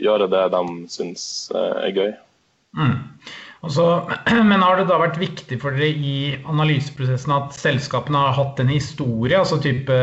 [0.00, 2.14] gjøre det de syns eh, er gøy.
[2.76, 2.96] Mm.
[3.66, 3.84] Også,
[4.50, 8.70] men har det da vært viktig for dere i analyseprosessen at selskapene har hatt en
[8.70, 9.34] historie?
[9.38, 9.96] altså type,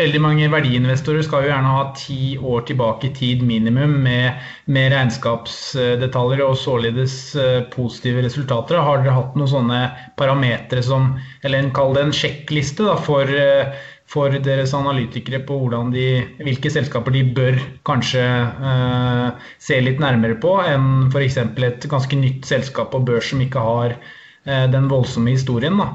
[0.00, 4.40] Veldig mange verdiinvestorer skal jo gjerne ha ti år tilbake i tid minimum med,
[4.72, 8.80] med regnskapsdetaljer og således eh, positive resultater.
[8.80, 9.80] Har dere hatt noen sånne
[10.20, 11.12] parametere som,
[11.44, 13.76] eller kall det en sjekkliste da, for uh,
[14.10, 15.56] for deres analytikere på
[15.94, 16.06] de,
[16.42, 21.38] hvilke selskaper de bør kanskje eh, se litt nærmere på, enn f.eks.
[21.38, 25.78] et ganske nytt selskap på børs som ikke har eh, den voldsomme historien.
[25.78, 25.92] da.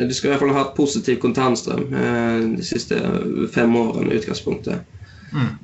[0.00, 2.96] De skal i hvert fall ha hatt positiv kontantstrøm eh, de siste
[3.52, 4.86] fem årene i utgangspunktet.
[5.34, 5.58] Mm.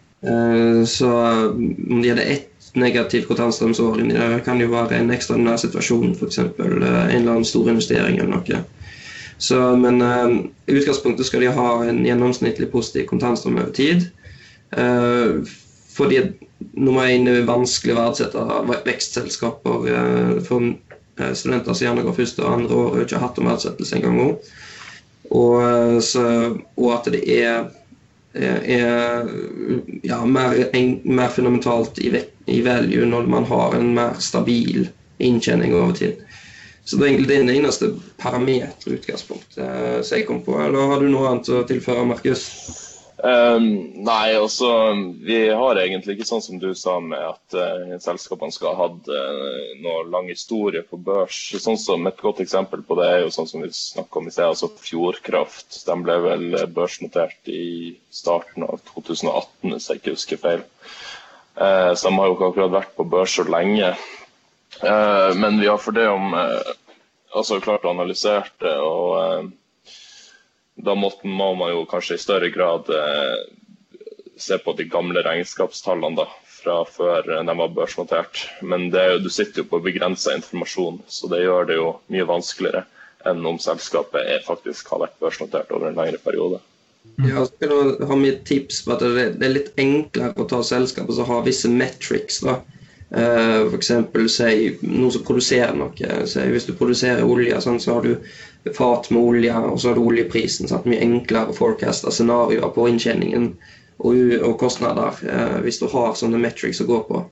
[0.88, 4.01] Så om de hadde ett negativ kontantstrømsår
[4.47, 6.38] kan jo være en ekstraordinær situasjon, f.eks.
[6.40, 8.62] en eller annen stor investering eller noe.
[9.38, 14.09] Så, men uh, i utgangspunktet skal de ha en gjennomsnittlig positiv kontantstrøm over tid.
[14.72, 15.44] Uh,
[15.96, 16.22] fordi
[16.77, 20.75] nummer én er vanskelig å verdsette vekstselskaper uh, for
[21.33, 24.18] studenter som gjerne går første og andre år og ikke har hatt om verdsettelse engang.
[25.33, 26.25] Og, så,
[26.77, 27.70] og at det er,
[28.37, 29.31] er
[30.05, 32.12] ja, mer, en, mer, fundamentalt i,
[32.53, 34.85] i value når man har en mer stabil
[35.25, 36.20] inntjening over tid.
[36.87, 37.88] Så det er egentlig det eneste
[38.22, 40.55] parameterutgangspunktet eh, som jeg kom på.
[40.62, 42.44] Eller har du noe annet å tilføre, Markus?
[43.16, 43.64] Um,
[44.05, 44.68] nei, altså
[45.25, 49.09] vi har egentlig ikke sånn som du sa med at uh, selskapene skal ha hatt
[49.09, 51.38] uh, noe lang historie på børs.
[51.64, 54.35] Sånn som Et godt eksempel på det er jo sånn som vi snakka om i
[54.35, 55.81] sted, altså Fjordkraft.
[55.88, 60.66] De ble vel børsnotert i starten av 2018, hvis jeg ikke husker feil.
[61.57, 63.94] Uh, så de har jo ikke akkurat vært på børs så lenge.
[64.83, 66.72] Eh, men vi har for det om eh,
[67.35, 68.74] altså klart å analysere det.
[68.76, 69.92] og eh,
[70.87, 72.90] Da måtte, må man jo kanskje i større grad
[74.37, 78.42] se på de gamle regnskapstallene da, fra før de var børsnotert.
[78.61, 82.85] Men det, du sitter jo på begrensa informasjon, så det gjør det jo mye vanskeligere
[83.26, 86.61] enn om selskapet er, faktisk har vært børsnotert over en lengre periode.
[87.24, 91.09] Ja, så har mye ha tips på at det, er litt enklere å ta selskap
[91.09, 92.42] som har visse metrics.
[92.44, 92.61] da.
[93.11, 93.92] Uh, F.eks.
[94.35, 95.95] si noe som produserer noe.
[96.27, 99.99] Si, hvis du produserer olje, sånn, så har du fat med olje, og så har
[99.99, 100.66] du oljeprisen.
[100.66, 103.53] Sånn, Mye enklere å forecaste scenarioer på inntjeningen
[104.03, 107.23] og, og kostnader uh, hvis du har sånne metrics å gå på.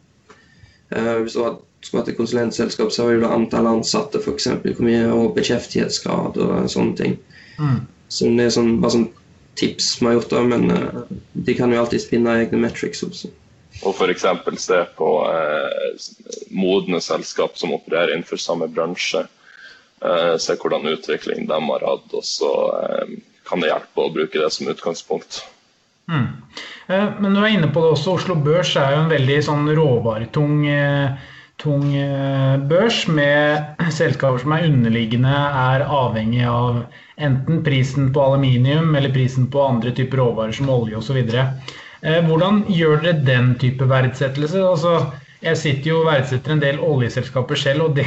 [0.94, 4.52] Uh, hvis du har skulle hatt et konsulentselskap, så har du antall ansatte, f.eks.
[4.62, 7.18] Hvor mye og beskjeftighetsgrad og sånne ting.
[7.58, 7.82] Mm.
[8.08, 9.10] Så det er sånn, bare sånn
[9.58, 10.70] tips vi har gjort, da, men
[11.46, 13.28] de kan jo alltid finne egne metrics også
[13.82, 14.26] og f.eks.
[14.62, 16.06] se på eh,
[16.54, 19.24] modne selskap som opererer innenfor samme bransje.
[20.04, 24.40] Eh, se hvordan utvikling de har hatt, og så eh, kan det hjelpe å bruke
[24.40, 25.42] det som utgangspunkt.
[26.08, 26.26] Mm.
[26.86, 28.18] Men du er inne på det også.
[28.18, 30.66] Oslo Børs er jo en veldig sånn råvaretung
[31.62, 31.84] tung
[32.68, 36.82] børs med selskaper som er underliggende, er avhengig av
[37.16, 41.22] enten prisen på aluminium eller prisen på andre typer råvarer som olje osv.
[42.04, 44.60] Eh, hvordan gjør dere den type verdsettelse?
[44.60, 44.96] Altså,
[45.44, 48.04] jeg sitter jo og verdsetter en del oljeselskaper selv, og det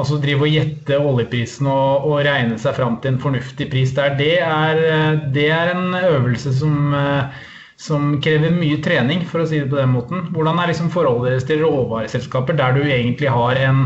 [0.00, 4.16] altså drive og gjette oljeprisen og, og, regne seg fram til en fornuftig pris der,
[4.16, 7.44] det er, eh, det er en øvelse som, eh,
[7.80, 10.30] som, krever mye trening, for å si det på den måten.
[10.32, 13.82] Hvordan er liksom forholdet deres til råvareselskaper der du egentlig har en,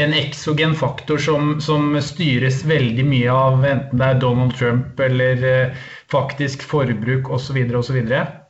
[0.00, 5.44] en eksogen faktor som, som, styres veldig mye av enten det er Donald Trump eller
[6.12, 7.60] faktisk forbruk osv.
[7.76, 8.00] osv.?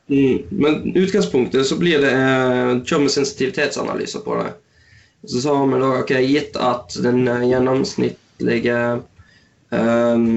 [0.09, 2.13] Mm, men utgangspunktet så blir det
[2.85, 4.51] kjører vi sensitivitetsanalyser på det.
[5.25, 8.77] Så sa vi da ok, gitt at den eh, gjennomsnittlige
[9.73, 10.27] um,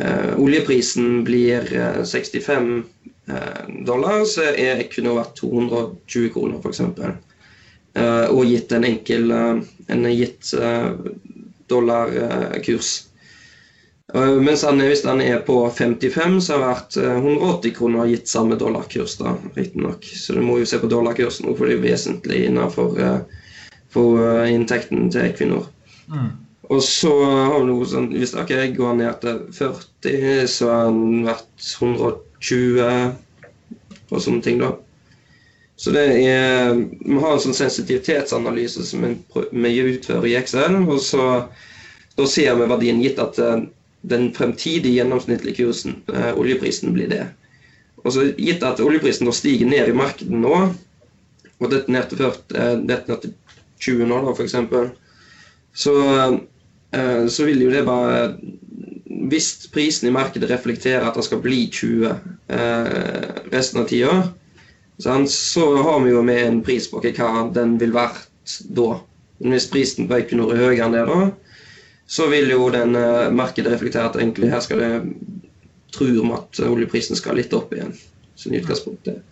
[0.00, 1.68] uh, oljeprisen blir
[2.02, 2.82] 65
[3.30, 6.82] uh, dollar, så er Equinor verdt 220 kroner, f.eks.
[7.94, 10.50] Uh, og gitt en enkel en gitt
[11.70, 12.94] dollarkurs.
[14.12, 18.10] Eh, mens han, hvis han er på 55, så har det vært 180 eh, kroner
[18.10, 20.04] gitt samme dollarkurs, da, riktignok.
[20.04, 23.20] Så du må jo se på dollarkursen, for det er vesentlig innenfor eh,
[23.94, 25.68] for inntekten til Equinor.
[26.10, 26.32] Mm.
[26.74, 31.26] Og så har vi noe sånn Hvis okay, går ned til 40, så har han
[31.26, 32.80] vært 120
[34.10, 34.72] og sånne ting, da.
[35.76, 41.28] Så det er Vi har en sånn sensitivitetsanalyse som vi utfører i Excel, og så
[42.16, 43.40] da ser vi verdien gitt at
[44.08, 47.26] den fremtidige gjennomsnittlige kursen, eh, oljeprisen, blir det.
[48.04, 50.56] Og så Gitt at oljeprisen stiger ned i markedet nå,
[51.60, 53.30] og dette ned til, 40, eh,
[53.80, 54.56] 20 nå, da, f.eks.,
[55.74, 55.94] så,
[56.94, 58.36] eh, så vil jo det bare
[59.24, 64.16] Hvis prisen i markedet reflekterer at det skal bli 20 eh, resten av tida,
[65.00, 68.20] så har vi jo med en pris på hva den vil være
[68.76, 69.00] da.
[69.40, 71.30] Men hvis prisen på Equinor er høyere enn det, da,
[72.06, 74.92] så vil jo den uh, markedet reflektere at egentlig her skal det
[75.94, 77.94] tror vi at oljeprisen skal litt opp igjen.
[78.34, 79.22] Som utgangspunktet.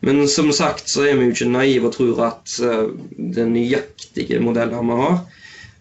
[0.00, 3.52] Men som sagt så er vi jo ikke naive og tror at uh, det er
[3.52, 5.20] nøyaktige modeller vi har,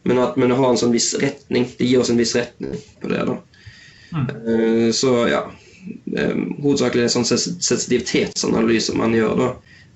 [0.07, 1.67] men at vi har en sånn viss retning.
[1.77, 3.25] Det gir oss en viss retning på det.
[3.27, 3.39] da.
[4.13, 4.27] Mm.
[4.27, 5.47] Uh, så ja.
[5.87, 9.45] Hovedsakelig er det sånn sensitivitetsanalyse man gjør da,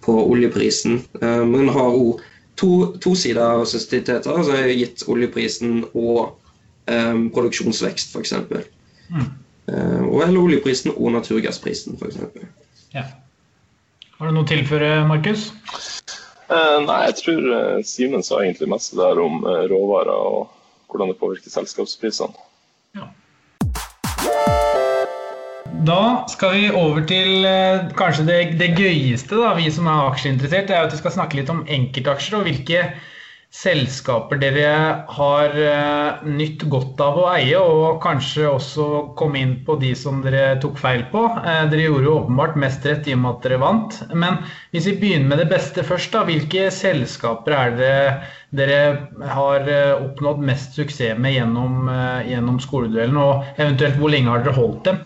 [0.06, 1.02] på oljeprisen.
[1.20, 2.22] Men men har òg
[2.56, 2.70] to,
[3.04, 4.32] to sider av sensitiviteter.
[4.32, 6.41] Altså gitt oljeprisen og
[6.88, 8.34] um, produksjonsvekst, f.eks.
[9.12, 9.30] Mm.
[9.72, 12.22] Uh, og eller oljeprisen og naturgassprisen, f.eks.
[12.96, 13.06] Ja.
[14.18, 15.50] Har du noe å tilføre, Markus?
[16.52, 20.50] Uh, nei, jeg tror uh, Simen sa egentlig mest der om uh, råvarer og
[20.92, 22.36] hvordan det påvirker selskapsprisene.
[22.98, 23.08] Ja.
[25.88, 27.48] Da skal vi over til
[27.98, 30.68] kanskje det, det gøyeste, da, vi som er aksjeinteressert.
[30.68, 32.84] Det er at vi skal snakke litt om enkeltaksjer og hvilke
[33.52, 34.68] selskaper dere
[35.12, 38.86] har uh, nytt godt av å eie, og kanskje også
[39.20, 41.26] komme inn på de som dere tok feil på.
[41.44, 44.00] Uh, dere gjorde jo åpenbart mest rett i og med at dere vant.
[44.16, 44.40] Men
[44.72, 47.94] hvis vi begynner med det beste først, da, hvilke selskaper er det
[48.56, 48.82] dere
[49.36, 51.92] har uh, oppnådd mest suksess med gjennom,
[52.28, 55.04] gjennom skoleduellen, og eventuelt hvor lenge har dere holdt dem?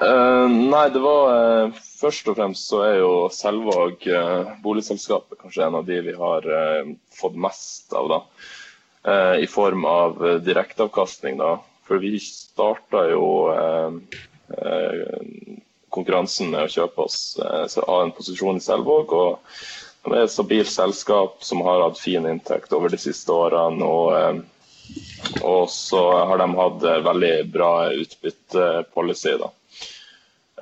[0.00, 5.86] Nei, det var Først og fremst så er jo Selvåg uh, boligselskapet kanskje en av
[5.88, 6.44] de vi har
[7.16, 8.20] fått mest av, da.
[9.40, 11.54] I form av direkteavkastning, da.
[11.86, 13.22] For vi starta jo
[15.94, 19.14] konkurransen med å kjøpe oss av en posisjon i Selvåg.
[19.14, 23.86] og det er et stabilt selskap som har hatt fin inntekt over de siste årene.
[23.86, 24.42] Og,
[25.42, 29.34] og så har de hatt veldig bra utbyttepolicy.
[29.42, 29.50] da.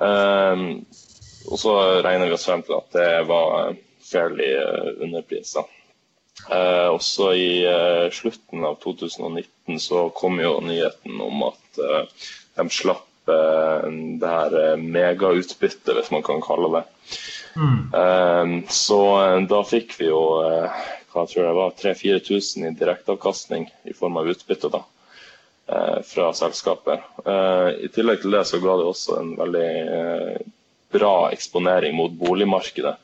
[0.01, 1.73] Og så
[2.03, 5.01] regner vi oss frem til at det var fairly underpris.
[5.05, 5.65] underprisa.
[6.51, 12.25] Eh, også i eh, slutten av 2019 så kom jo nyheten om at eh,
[12.59, 13.87] de slapp eh,
[14.21, 16.83] det her eh, megautbyttet, hvis man kan kalle det.
[17.55, 17.79] Mm.
[18.01, 20.83] Eh, så eh, da fikk vi jo eh,
[21.15, 24.94] hva tror jeg det var, 3000-4000 i direkteavkastning i form av utbytte da, eh,
[26.05, 26.99] fra selskapet.
[27.25, 30.43] Eh, I tillegg til det så ga det også en veldig eh,
[30.93, 32.95] bra eksponering mot boligmarkedet.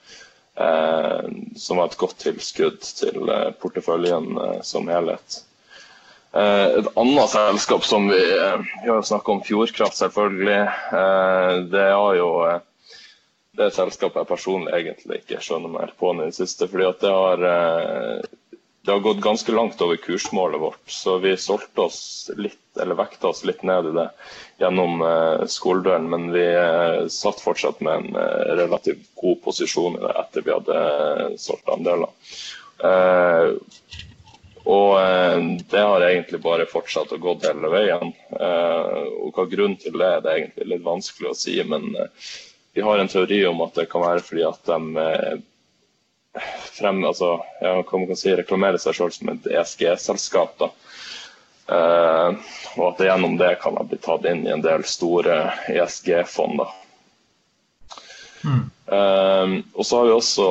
[0.56, 5.40] Eh, som var et godt tilskudd til eh, porteføljen eh, som helhet.
[6.36, 10.60] Eh, et annet selskap som vi, eh, vi har snakka om, Fjordkraft selvfølgelig.
[11.02, 12.60] Eh, det er jo eh,
[13.60, 16.68] det selskapet jeg personlig egentlig ikke skjønner mer på i det siste.
[16.72, 18.30] fordi at det har, eh,
[18.82, 20.90] det har gått ganske langt over kursmålet vårt.
[20.90, 24.08] Så vi solgte oss litt, eller vekta oss litt ned i det
[24.64, 26.08] gjennom eh, skoledøren.
[26.10, 30.56] Men vi eh, satt fortsatt med en eh, relativt god posisjon i det etter vi
[30.56, 32.10] hadde eh, solgt andeler.
[32.82, 33.54] Eh,
[34.66, 35.38] og eh,
[35.76, 38.16] det har egentlig bare fortsatt å gå hele veien.
[38.34, 41.60] Og hva grunnen til det er, det egentlig litt vanskelig å si.
[41.70, 41.86] Men
[42.74, 45.42] vi har en teori om at det kan være fordi at de
[46.40, 50.56] frem, altså, ja, hva man kan si, reklamere seg selv som et ESG-selskap.
[50.62, 50.72] da.
[51.72, 55.38] Eh, og at det gjennom det kan ha blitt tatt inn i en del store
[55.72, 56.64] ESG-fond.
[58.42, 58.64] Mm.
[58.92, 60.50] Eh, og så har vi også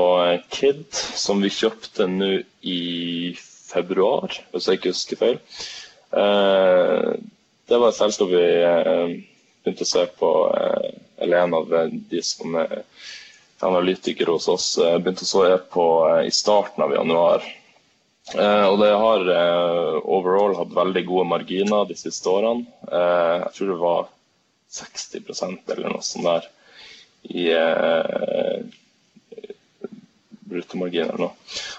[0.53, 5.41] Kid, som vi kjøpte nå i februar, hvis jeg ikke husker feil.
[6.11, 7.11] Eh,
[7.71, 8.47] det var et selskap vi
[9.61, 10.31] begynte å se på,
[11.21, 11.75] eller en av
[12.11, 12.81] de som er
[13.67, 17.45] analytikere hos oss, eh, begynte å se på eh, i starten av januar.
[18.35, 19.31] Eh, og det har
[20.05, 22.67] overall hatt veldig gode marginer de siste årene.
[22.91, 24.11] Jeg tror det var
[24.71, 26.47] 60% eller noe sånt der
[27.31, 27.49] i
[30.51, 31.29] bruttomarginer nå.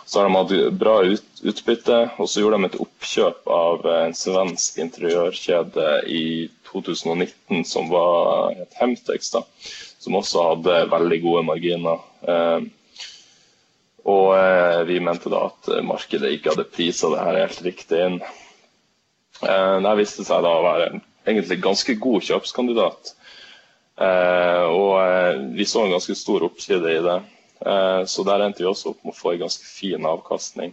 [0.06, 4.16] Så har de hatt bra ut, utbytte, og så gjorde de et oppkjøp av en
[4.16, 6.26] svensk interiørkjede i
[6.72, 9.32] 2019 som var et Hemtex,
[10.02, 11.99] som også hadde veldig gode marginer.
[12.26, 12.64] Eh,
[14.10, 18.18] og eh, vi mente da at markedet ikke hadde prisa det her helt riktig inn.
[19.45, 23.16] Eh, det viste seg da å være en egentlig ganske god kjøpskandidat.
[24.02, 27.18] Og vi så en ganske stor oppside i det.
[28.10, 30.72] Så der endte vi også opp med å få en ganske fin avkastning.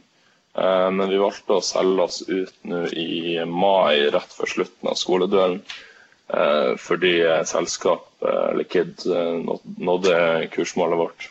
[0.56, 5.58] Men vi valgte å selge oss ut nå i mai, rett før slutten av skoledøren.
[6.80, 7.12] Fordi
[7.52, 9.02] selskapet, eller Kid,
[9.78, 11.28] nådde kursmålet vårt.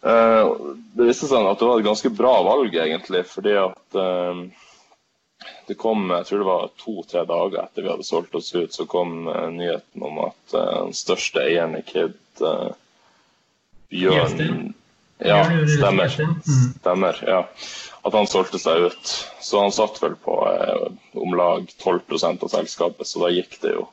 [0.00, 3.22] Det viste seg at det var et ganske bra valg, egentlig.
[3.28, 3.98] Fordi at
[5.68, 8.88] det kom, jeg tror det var to-tre dager etter vi hadde solgt oss ut, så
[8.88, 9.24] kom
[9.56, 12.16] nyheten om at den største eieren i Kid
[13.90, 14.74] Bjørn
[15.18, 15.44] Ja,
[15.76, 16.08] stemmer.
[16.80, 17.48] Stemmer, ja.
[18.02, 19.10] At han solgte seg ut.
[19.40, 20.86] Så han satt vel på eh,
[21.20, 23.88] om lag 12% av selskapet, så da gikk det jo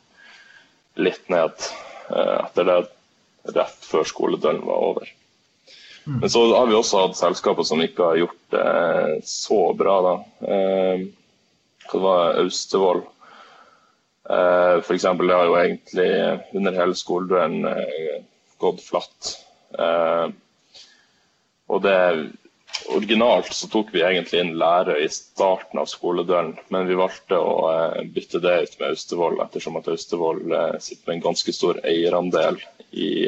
[1.01, 1.67] litt ned
[2.09, 2.77] eh, etter det,
[3.55, 5.11] rett før skoledøgnet var over.
[6.07, 6.19] Mm.
[6.21, 9.95] Men så har vi også hatt selskaper som ikke har gjort det eh, så bra,
[10.05, 10.15] da.
[10.47, 11.05] Eh,
[11.87, 13.03] det var Austevoll.
[14.29, 15.03] Eh, F.eks.
[15.03, 16.09] det har jo egentlig
[16.55, 18.25] under hele skoledøgnet eh,
[18.63, 19.35] gått flatt.
[21.67, 21.97] Og det
[22.85, 27.55] Originalt så tok vi egentlig inn Lærøy i starten av skoledøren, men vi valgte å
[27.67, 31.79] uh, bytte det ut med Austevoll, ettersom at Austevoll uh, sitter med en ganske stor
[31.87, 32.59] eierandel
[32.91, 33.27] i,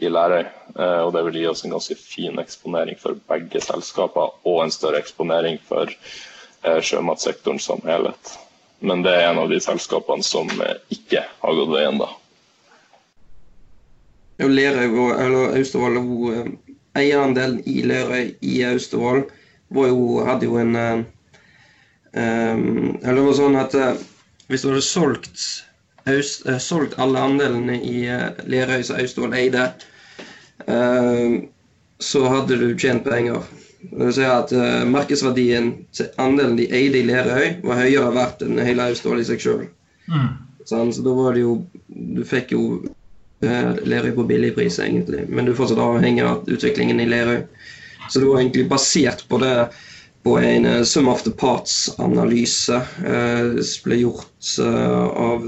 [0.00, 0.44] i Lærøy.
[0.76, 5.00] og det vil gi oss en ganske fin eksponering for begge selskaper, og en større
[5.00, 5.88] eksponering for
[6.60, 8.34] sjømatsektoren som helhet.
[8.84, 10.50] Men det er en av de selskapene som
[10.92, 12.10] ikke har gått veien, da.
[14.40, 14.86] Lerøy
[15.16, 19.24] eller Austevoll og eierandelen i Lerøy i Austevoll
[20.26, 21.04] hadde jo en um,
[22.12, 23.92] Eller det var sånn at uh,
[24.50, 25.44] hvis du hadde solgt,
[26.10, 29.70] Aust, uh, solgt alle andelene i uh, Lerøy som Austevoll eide,
[32.00, 33.40] så hadde du tjent penger.
[33.80, 34.52] Det vil si at
[34.92, 39.40] markedsverdien til andelen de eide i Lerøy, var høyere verdt enn hele Austevoll i seg
[39.40, 39.64] sjøl.
[40.12, 40.28] Mm.
[40.68, 41.54] Sånn, så da var det jo
[41.88, 42.99] Du fikk jo Eh,
[43.40, 45.24] Lerøy på billig pris, egentlig.
[45.28, 47.38] Men du er fortsatt avhengig av utviklingen i Lerøy.
[48.10, 49.54] Så det var egentlig basert på det
[50.26, 55.46] på en uh, sum of the parts-analyse som ble gjort av,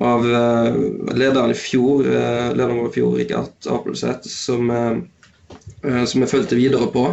[0.00, 0.24] av
[1.12, 4.72] lederen i fjor, lederen vår i fjor, Rikard Apelseth, som,
[5.82, 7.04] som jeg fulgte videre på.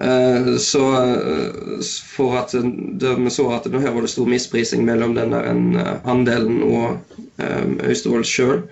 [0.00, 1.80] Eh, så eh,
[2.16, 6.62] for at vi så at her var det stor misprising mellom den der eh, andelen
[6.62, 6.96] og
[7.82, 8.62] Austevoll sjøl,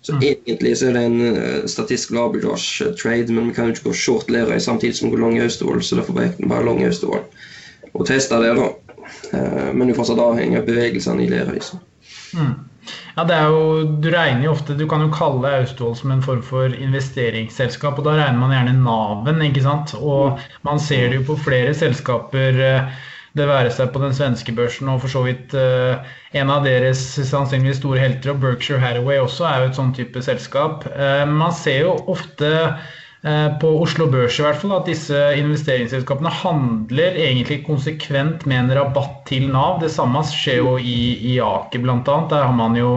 [0.00, 0.22] Så mm.
[0.22, 3.92] egentlig så er det en uh, statistical arbitrage trade, men vi kan jo ikke gå
[3.92, 7.24] short Lerøy samtidig som vi går lang Austevoll, så derfor ble vi bare lang Austevoll.
[7.92, 8.68] Og teste det, da.
[9.74, 11.58] Men jo fortsatt avhengig av bevegelsene i Lerøy.
[11.58, 11.80] Så.
[12.38, 12.54] Mm.
[13.16, 16.24] Ja, det er jo, Du regner jo ofte, du kan jo kalle Austevoll som en
[16.24, 19.40] form for investeringsselskap, og da regner man gjerne Naven.
[19.46, 19.94] ikke sant?
[19.96, 22.60] Og man ser det jo på flere selskaper.
[22.60, 23.04] Uh,
[23.36, 25.96] det være seg på den svenske børsen og for så vidt uh,
[26.36, 30.22] en av deres sannsynligvis store helter, og Berkshire Hathaway også, er jo et sånn type
[30.24, 30.86] selskap.
[30.92, 32.52] Uh, man ser jo ofte
[33.60, 39.24] på Oslo Børs i hvert fall at disse investeringsselskapene handler egentlig konsekvent med en rabatt
[39.26, 39.80] til Nav.
[39.82, 40.98] Det samme skjer jo i,
[41.32, 41.98] i Aker bl.a.
[42.30, 42.92] Der har man jo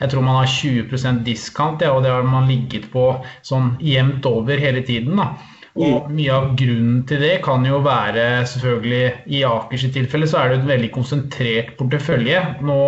[0.00, 3.04] jeg tror man har 20% diskant, ja, og det har man ligget på
[3.46, 5.16] sånn jevnt over hele tiden.
[5.16, 5.30] da.
[5.76, 10.52] Og mye av grunnen til det kan jo være selvfølgelig I Akers tilfelle så er
[10.52, 12.40] det et veldig konsentrert portefølje.
[12.64, 12.78] Nå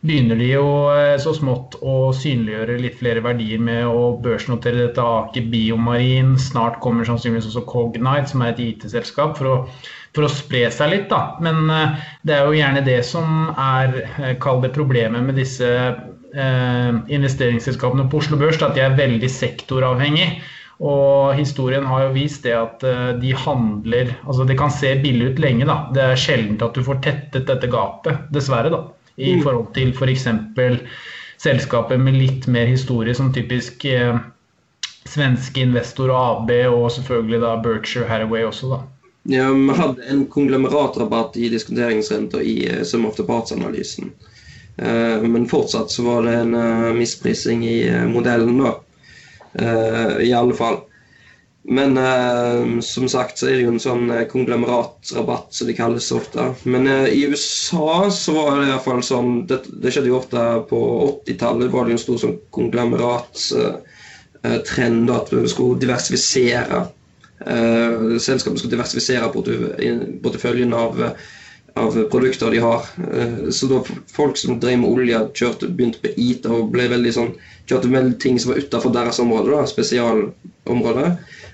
[0.00, 5.04] begynner de jo eh, så smått å synliggjøre litt flere verdier med å børsnotere dette
[5.04, 6.36] Aker Biomarin.
[6.40, 9.66] Snart kommer sannsynligvis også Cognite, som er et IT-selskap, for,
[10.16, 11.08] for, å spre seg litt.
[11.12, 11.36] da.
[11.44, 15.68] Men eh, det er jo gjerne det som er, eh, kall det problemet med disse
[15.68, 20.30] eh, investeringsselskapene på Oslo Børs, at de er veldig sektoravhengig.
[20.80, 22.80] Og historien har jo vist det at
[23.20, 25.74] de handler Altså det kan se billig ut lenge, da.
[25.92, 28.80] Det er sjelden at du får tettet dette gapet, dessverre, da.
[29.20, 29.42] I mm.
[29.44, 30.26] forhold til f.eks.
[30.56, 30.80] For
[31.40, 34.18] selskaper med litt mer historie, som typisk eh,
[35.08, 38.80] svenske Investor AB, og selvfølgelig da Berkshire Hathaway også, da.
[39.28, 44.12] Ja, Vi hadde en konglomeratrabatt i diskonteringsrenta i uh, Sum of the Parts-analysen.
[44.80, 48.76] Uh, men fortsatt så var det en uh, misprising i modellen, da.
[50.22, 50.76] I alle fall.
[51.70, 56.12] Men eh, som sagt så er det jo en sånn uh, konglomeratrabatt, som de kalles
[56.16, 56.54] ofte.
[56.66, 60.40] Men i USA så var det iallfall sånn det, det, skjedde jo ofte
[60.70, 60.78] på
[61.26, 61.70] 80-tallet.
[61.70, 66.78] var det jo en stor sånn konglomeratrend at vi skulle diversifisere.
[67.40, 69.32] selskapet skulle diversifisere
[70.24, 70.90] porteføljen av
[71.78, 72.82] av produkter de har.
[73.54, 73.78] Så da
[74.12, 77.30] folk som drev med olje, kjørte, begynte på IT og ble veldig sånn
[77.70, 81.06] kjørte med ting som var utenfor deres område, da, spesialområde.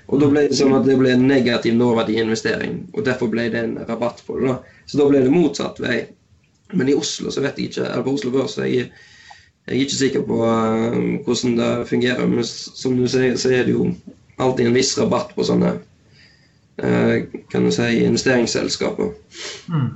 [0.07, 3.63] Og da ble det sånn at det ble en negativ nåverdiinvestering, og derfor ble det
[3.63, 4.53] en rabatt på det.
[4.53, 4.83] da.
[4.87, 5.97] Så da ble det motsatt vei.
[6.71, 8.87] Men i Oslo så vet jeg ikke, eller på Oslo Børs jeg,
[9.67, 10.95] jeg er ikke sikker på uh,
[11.25, 12.31] hvordan det fungerer.
[12.31, 13.91] Men som du sier, så er det jo
[14.39, 17.15] alltid en viss rabatt på sånne uh,
[17.51, 19.11] kan du si, investeringsselskaper.
[19.71, 19.91] Mm.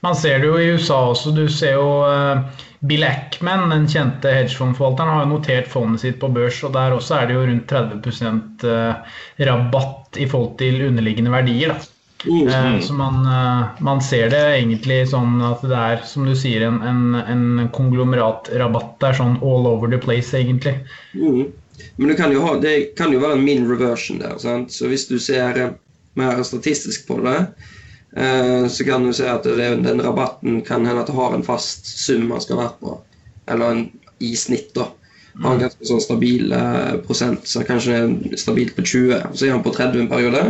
[0.00, 1.36] Man ser det jo i USA også.
[1.36, 6.62] Du ser jo uh Bill Ackman, den kjente hedgefondforvalteren, har notert fondet sitt på børs,
[6.64, 9.16] og der også er det jo rundt 30 eh,
[9.48, 11.74] rabatt i forhold til underliggende verdier.
[11.74, 11.96] da.
[12.24, 12.80] Mm.
[12.84, 16.80] Så man, eh, man, ser det egentlig sånn at det er, som du sier, en,
[16.80, 20.78] en, en konglomeratrabatt der, sånn all over the place, egentlig.
[21.12, 21.52] Mm.
[22.00, 24.40] Men kan, ha, det kan, jo være en min reversion der.
[24.40, 24.72] Sant?
[24.72, 25.76] Så hvis du ser
[26.16, 27.79] mer statistisk på det, Eh,
[28.10, 32.24] så kan du si at den rabatten kan hende at det har en fast sum
[32.26, 32.96] man skal være på.
[33.46, 33.84] Eller en,
[34.18, 34.88] i snitt, da.
[35.38, 35.62] Har en mm.
[35.62, 39.30] ganske sånn stabil eh, prosent, så kanskje det er stabilt på 20.
[39.32, 40.42] Så er han på 30 en periode.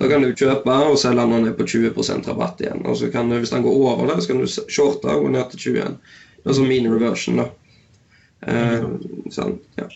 [0.00, 2.84] Da kan du kjøpe og selge når han er på 20% rabatt igjen.
[2.88, 5.32] Og så kan du, Hvis han går over det, så kan du shorte og gå
[5.34, 5.98] ned til 20 igjen.
[6.40, 7.42] Det er sånn min reversion.
[7.42, 7.48] da.
[8.48, 8.86] Eh,
[9.34, 9.90] sånn, ja.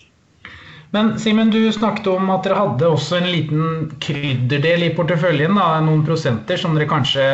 [0.94, 5.56] Men Simen, du snakket om at dere hadde også en liten krydderdel i porteføljen.
[5.58, 7.24] Da, noen prosenter som dere kanskje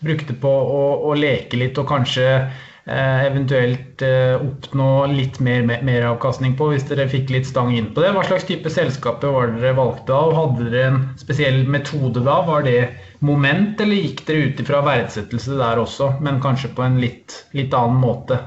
[0.00, 5.90] brukte på å, å leke litt og kanskje eh, eventuelt eh, oppnå litt mer, meravkastning
[5.90, 8.14] mer, avkastning på hvis dere fikk litt stang inn på det.
[8.16, 12.40] Hva slags type selskaper var dere valgte og hadde dere en spesiell metode da?
[12.48, 12.80] Var det
[13.20, 17.76] moment, eller gikk dere ut ifra verdsettelse der også, men kanskje på en litt, litt
[17.76, 18.40] annen måte?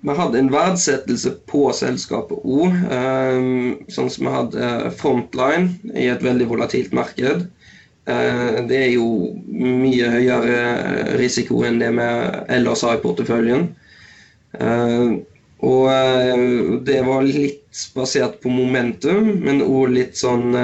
[0.00, 6.22] Vi hadde en verdsettelse på selskapet um, sånn som vi hadde eh, Frontline i et
[6.22, 7.48] veldig volatilt marked.
[8.08, 9.08] Uh, det er jo
[9.50, 12.06] mye høyere risiko enn det vi
[12.56, 13.66] ellers har i porteføljen.
[14.54, 15.18] Uh,
[15.66, 20.54] og det var litt basert på momentum, men òg litt sånn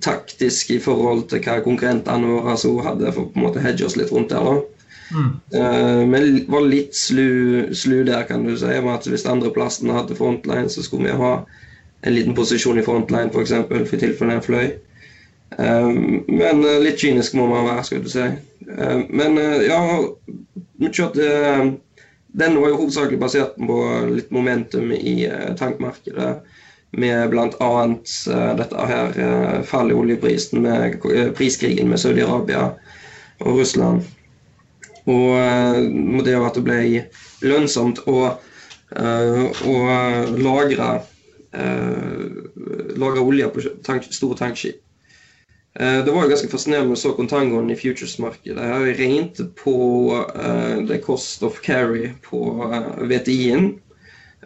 [0.00, 2.56] taktisk i forhold til hva konkurrentene våre
[2.86, 4.40] hadde for å hedge oss litt rundt der.
[4.48, 4.73] da.
[5.14, 5.40] Mm.
[5.54, 8.66] Uh, men var litt slu, slu, der, kan du si.
[8.66, 11.34] med at Hvis andreplassen hadde frontline, så skulle vi ha
[12.04, 13.34] en liten posisjon i frontline, f.eks.
[13.34, 14.74] For, eksempel, for tilfelle en fløy.
[15.54, 18.26] Um, men uh, litt kynisk må man være, skal du si.
[18.66, 19.80] Uh, men ja,
[20.80, 21.26] vi kjørte
[22.34, 23.76] Den var jo hovedsakelig basert på
[24.10, 26.32] litt momentum i tankmarkedet.
[26.94, 27.70] Med bl.a.
[27.86, 30.98] Uh, dette her fallet i oljeprisen med
[31.38, 32.72] priskrigen med Saudi-Arabia
[33.38, 34.02] og Russland.
[35.10, 35.80] Og eh,
[36.24, 36.78] det at det ble
[37.44, 38.20] lønnsomt å,
[38.96, 39.74] eh, å
[40.40, 40.92] lagre
[41.54, 44.80] lagre olje på tank, store tankskip.
[45.80, 48.62] Eh, det var jo ganske fascinerende å så kontangoen i futures-markedet.
[48.62, 49.74] Jeg regnet på
[50.14, 53.72] eh, the cost of carry på eh, VTI-en.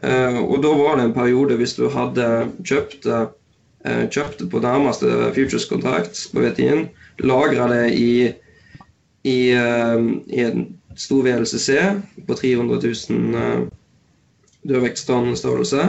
[0.01, 2.29] Eh, og da var det en periode hvis du hadde
[2.65, 6.87] kjøpt, eh, kjøpte på nærmeste futures-kontrakt på VTI-en,
[7.21, 8.11] lagra det i,
[9.29, 10.67] i, i en
[10.99, 11.69] stor VLCC
[12.27, 13.69] på 300 000
[14.69, 15.89] dørvektsstørrelse,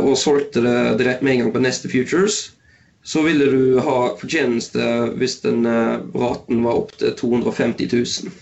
[0.00, 0.62] og solgte
[0.98, 2.42] det med en gang på neste futures
[3.02, 4.86] så ville du ha fortjeneste
[5.16, 5.64] hvis den
[6.14, 8.32] raten var opp til 250 000.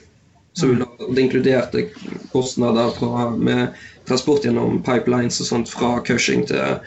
[0.58, 1.84] Så ville det inkluderte
[2.32, 3.68] kostnader fra, med
[4.08, 6.80] transport gjennom pipelines og sånt fra Cushing til,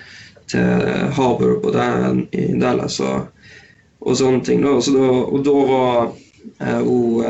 [0.51, 3.29] til Harbour på den, i Dallas og,
[4.01, 4.65] og sånne ting.
[4.65, 4.75] Da.
[4.83, 6.11] Så da, og da var
[6.81, 7.21] og,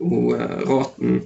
[0.00, 0.30] uh,
[0.68, 1.24] raten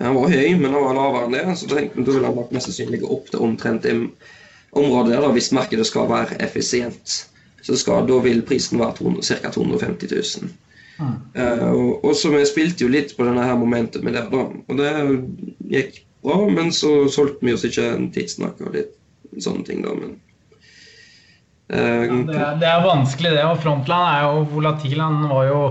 [0.00, 1.44] han var høy, men han var lavere enn det.
[1.58, 3.94] Så da, tenkte, da ville han nok mest sannsynlig gå opp til omtrent det
[4.74, 7.20] området der, hvis markedet skal være effisient
[7.64, 9.50] så skal, da vil prisen være ca.
[9.50, 10.50] 250 000.
[10.98, 11.14] Mm.
[11.34, 14.42] Uh, og, og, så vi spilte jo litt på denne her momentet med det, da.
[14.44, 14.90] Og det
[15.72, 18.92] gikk bra, men så solgte vi oss ikke en tidsnakk og litt
[19.40, 19.96] sånne ting, da.
[19.96, 20.12] Men
[21.72, 23.46] uh, ja, det, er, det, er, vanskelig, det.
[23.48, 25.00] Og Frontland er jo volatil.
[25.00, 25.62] Han var jo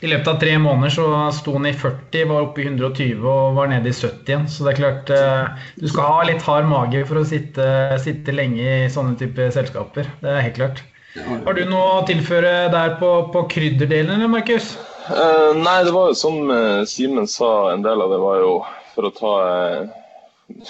[0.00, 3.58] i løpet av tre måneder så sto han i 40, var oppe i 120 og
[3.58, 4.46] var nede i 70 igjen.
[4.48, 7.66] Så det er klart uh, du skal ha litt hard mage for å sitte,
[8.00, 10.08] sitte lenge i sånne type selskaper.
[10.22, 10.82] Det er helt klart.
[11.18, 14.72] Har du noe å tilføre der på, på krydderdelen, eller Markus?
[15.10, 18.52] Uh, nei, det var jo som uh, Simen sa, en del av det var jo
[18.94, 19.96] for å ta uh,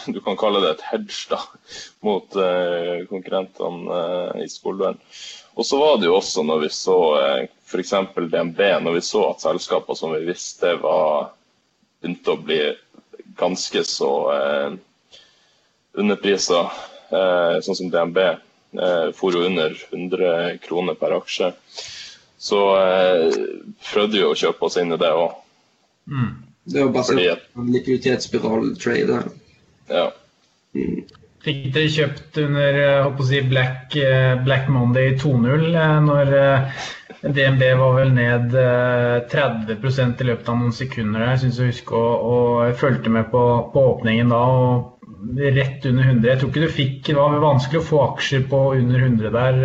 [0.09, 1.43] Du kan kalle det et hedge da,
[2.07, 4.01] mot uh, konkurrentene
[4.41, 4.99] i skoledøren.
[5.61, 7.93] Og så var det jo også når vi så uh, f.eks.
[8.17, 11.35] DNB, når vi så at selskaper som vi visste var
[12.01, 12.61] begynte å bli
[13.37, 14.73] ganske så eh,
[16.01, 16.65] underprisa,
[17.11, 21.53] sånn som DNB eh, for under 100 kroner per aksje.
[22.41, 23.39] Så eh,
[23.91, 25.37] prøvde vi å kjøpe oss inn i det òg.
[26.09, 26.31] Mm.
[26.71, 29.23] Det var basert på en likviditetsspiral-trade.
[29.91, 30.07] Ja.
[30.77, 31.03] Mm.
[31.41, 36.33] Fikk dere kjøpt under eh, si, Black, eh, Black, Monday 2.0 eh, når
[37.21, 38.57] DNB var vel ned
[39.33, 41.97] 30% i løpet av noen sekunder Jeg syns jeg husker.
[41.97, 44.41] Og, og fulgte med på, på, åpningen da.
[44.41, 46.29] og rett under 100.
[46.29, 49.61] Jeg tror ikke du fikk Det var vanskelig å få aksjer på under 100 der.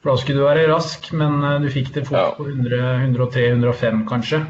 [0.00, 4.44] For da skulle du være rask, men du fikk det fort på 100, 103-105 kanskje.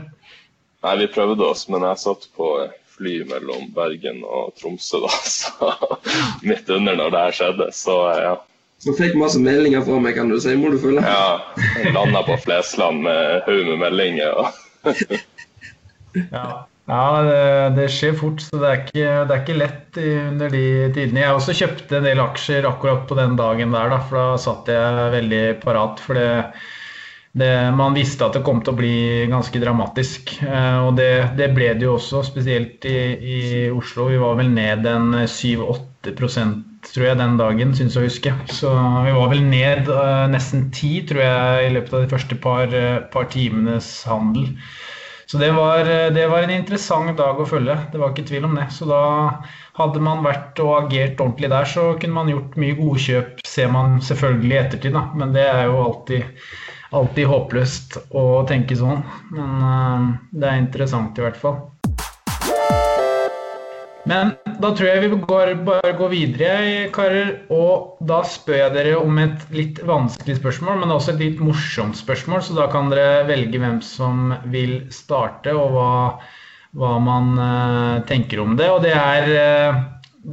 [0.86, 2.52] Nei, vi prøvde oss, men jeg satt på
[2.96, 5.72] fly mellom Bergen og Tromsø da, så
[6.46, 7.70] midt under når det her skjedde.
[7.76, 8.36] Så ja.
[8.84, 11.00] Så fikk masse meldinger fra meg, kan du si, må du følge?
[11.00, 11.38] Ja.
[11.96, 14.36] Landa på Flesland med haug med meldinger.
[14.36, 14.90] Og
[16.36, 16.48] ja.
[16.86, 17.38] Ja, det,
[17.74, 21.24] det, skjer fort, så det er, ikke, det er, ikke, lett under de tidene.
[21.24, 24.70] Jeg også kjøpte en del aksjer akkurat på den dagen der, da, for da satt
[24.70, 26.02] jeg veldig parat.
[26.04, 26.28] For det,
[27.36, 28.96] det, man visste at det kom til å bli
[29.28, 30.38] ganske dramatisk.
[30.46, 34.08] Eh, og det, det ble det jo også, spesielt i, i, Oslo.
[34.08, 38.32] Vi var vel ned en 7-8 tror jeg, den dagen, syns jeg å huske.
[38.54, 38.72] Så
[39.04, 42.70] vi var vel ned uh, nesten 10, tror jeg, i løpet av de første par,
[42.70, 44.52] uh, par timenes handel.
[45.26, 45.82] Så det var,
[46.14, 47.74] det var, en interessant dag å følge.
[47.90, 48.68] Det var ikke tvil om det.
[48.70, 49.00] Så da
[49.76, 53.72] hadde man vært og agert ordentlig der, så kunne man gjort mye gode kjøp, ser
[53.74, 55.02] man selvfølgelig i ettertid, da.
[55.18, 56.46] Men det er jo alltid,
[56.94, 59.02] alltid håpløst å tenke sånn.
[59.34, 61.64] Men uh, det er interessant i hvert fall.
[64.06, 66.50] Men da tror jeg vi går, bare går videre,
[66.94, 67.32] karer.
[67.50, 71.98] Og da spør jeg dere om et litt vanskelig spørsmål, men også et litt morsomt
[71.98, 72.44] spørsmål.
[72.46, 75.90] Så da kan dere velge hvem som vil starte, og hva,
[76.78, 78.70] hva man uh, tenker om det.
[78.70, 79.84] Og det er uh,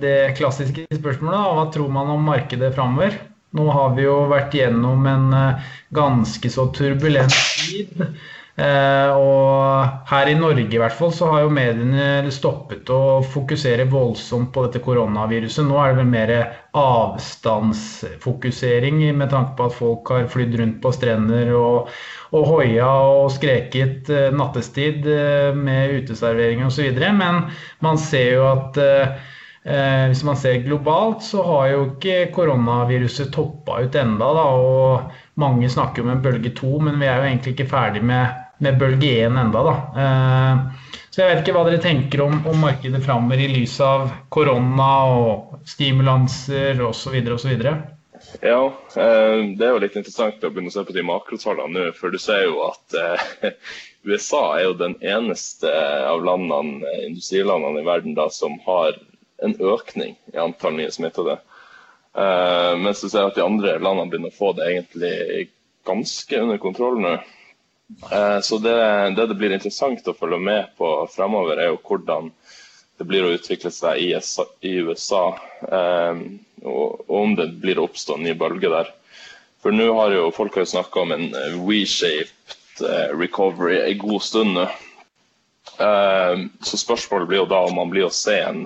[0.05, 1.39] det klassiske spørsmålet.
[1.39, 1.57] Da.
[1.57, 3.17] Hva tror man om markedet framover?
[3.53, 8.07] Nå har vi jo vært gjennom en uh, ganske så turbulent tid.
[8.53, 13.87] Eh, og her i Norge i hvert fall så har jo mediene stoppet å fokusere
[13.89, 15.65] voldsomt på dette koronaviruset.
[15.65, 16.29] Nå er det vel mer
[16.77, 21.89] avstandsfokusering med tanke på at folk har flydd rundt på strender og,
[22.37, 26.93] og hoia og skreket eh, nattestid eh, med uteservering osv.
[27.23, 27.49] Men
[27.81, 29.17] man ser jo at Eh,
[29.63, 35.69] hvis man ser globalt, så har jo ikke koronaviruset toppa ut enda, da, og Mange
[35.71, 39.11] snakker om en bølge to, men vi er jo egentlig ikke ferdig med med bølge
[39.25, 39.75] 1 enda da.
[40.03, 44.07] Eh, så jeg vet ikke hva dere tenker om, om markedet framover i lys av
[44.33, 47.19] korona og stimulanser osv.
[47.35, 47.53] osv.
[48.41, 48.59] Ja,
[48.97, 51.95] eh, det er jo litt interessant å begynne å se på de makrotallene nå.
[51.97, 53.55] For du ser jo at eh,
[54.09, 55.71] USA er jo den eneste
[56.09, 58.97] av landene, industrilandene i verden da, som har
[59.43, 61.37] en økning i antall nye smittede.
[62.13, 65.47] Uh, mens du ser at de andre landene begynner å få det egentlig
[65.87, 67.15] ganske under kontroll nå.
[68.05, 68.75] Uh, så det,
[69.17, 72.29] det, det blir interessant å følge med på fremover, er jo hvordan
[73.01, 75.23] det blir å utvikle seg i, i USA.
[75.65, 76.21] Uh,
[76.61, 78.93] og, og, om det blir å oppstå en ny bølge der.
[79.63, 81.29] For nå har jo folk har jo snakka om en
[81.63, 82.83] reshaped
[83.15, 84.65] recovery en god stund nå.
[86.67, 88.65] Så spørsmålet blir jo da om man blir å se en,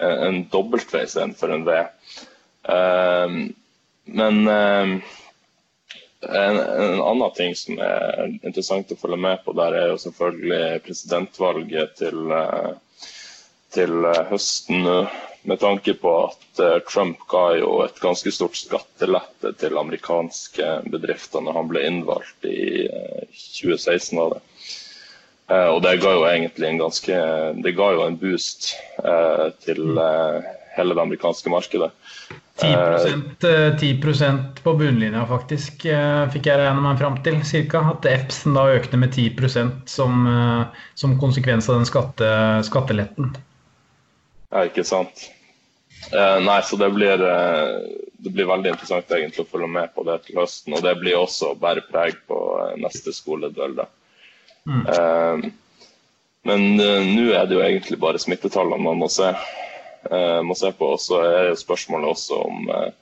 [0.00, 1.78] en W istedenfor en V.
[2.74, 3.40] Ehm,
[4.04, 5.00] men ehm,
[6.20, 10.82] en, en, annen ting som er interessant å følge med på der, er jo selvfølgelig
[10.84, 12.70] presidentvalget til, eh,
[13.76, 15.00] til eh, høsten nå.
[15.48, 21.40] Med tanke på at eh, Trump ga jo et ganske stort skattelette til amerikanske bedrifter
[21.46, 22.84] når han ble innvalgt i
[23.32, 24.20] 2016.
[24.20, 24.42] av det.
[25.50, 27.14] Og det ga jo egentlig en ganske
[27.64, 28.68] Det ga jo en boost
[29.64, 29.98] til
[30.76, 31.90] hele det amerikanske markedet.
[32.60, 33.22] 10%,
[33.80, 37.40] 10 eh, på bunnlinja, faktisk, eh, fikk jeg regne meg fram til.
[37.46, 37.82] Cirka.
[37.94, 42.30] At Epson da økte med 10% som, eh, som konsekvens av den skatte,
[42.68, 43.36] skatteletten.
[44.50, 45.30] Ja, ikke sant.
[46.12, 50.24] Eh, nei, så det blir, det blir veldig interessant egentlig å følge med på det
[50.26, 50.74] til høsten.
[50.74, 52.38] Og det blir også bare preg på
[52.80, 53.80] neste skoledøll.
[54.68, 54.84] Mm.
[54.86, 55.50] Eh,
[56.48, 59.34] men nå er det jo egentlig bare smittetallene man må se.
[60.08, 60.94] Eh, må se på.
[60.94, 62.92] Og så er jo spørsmålet også om eh,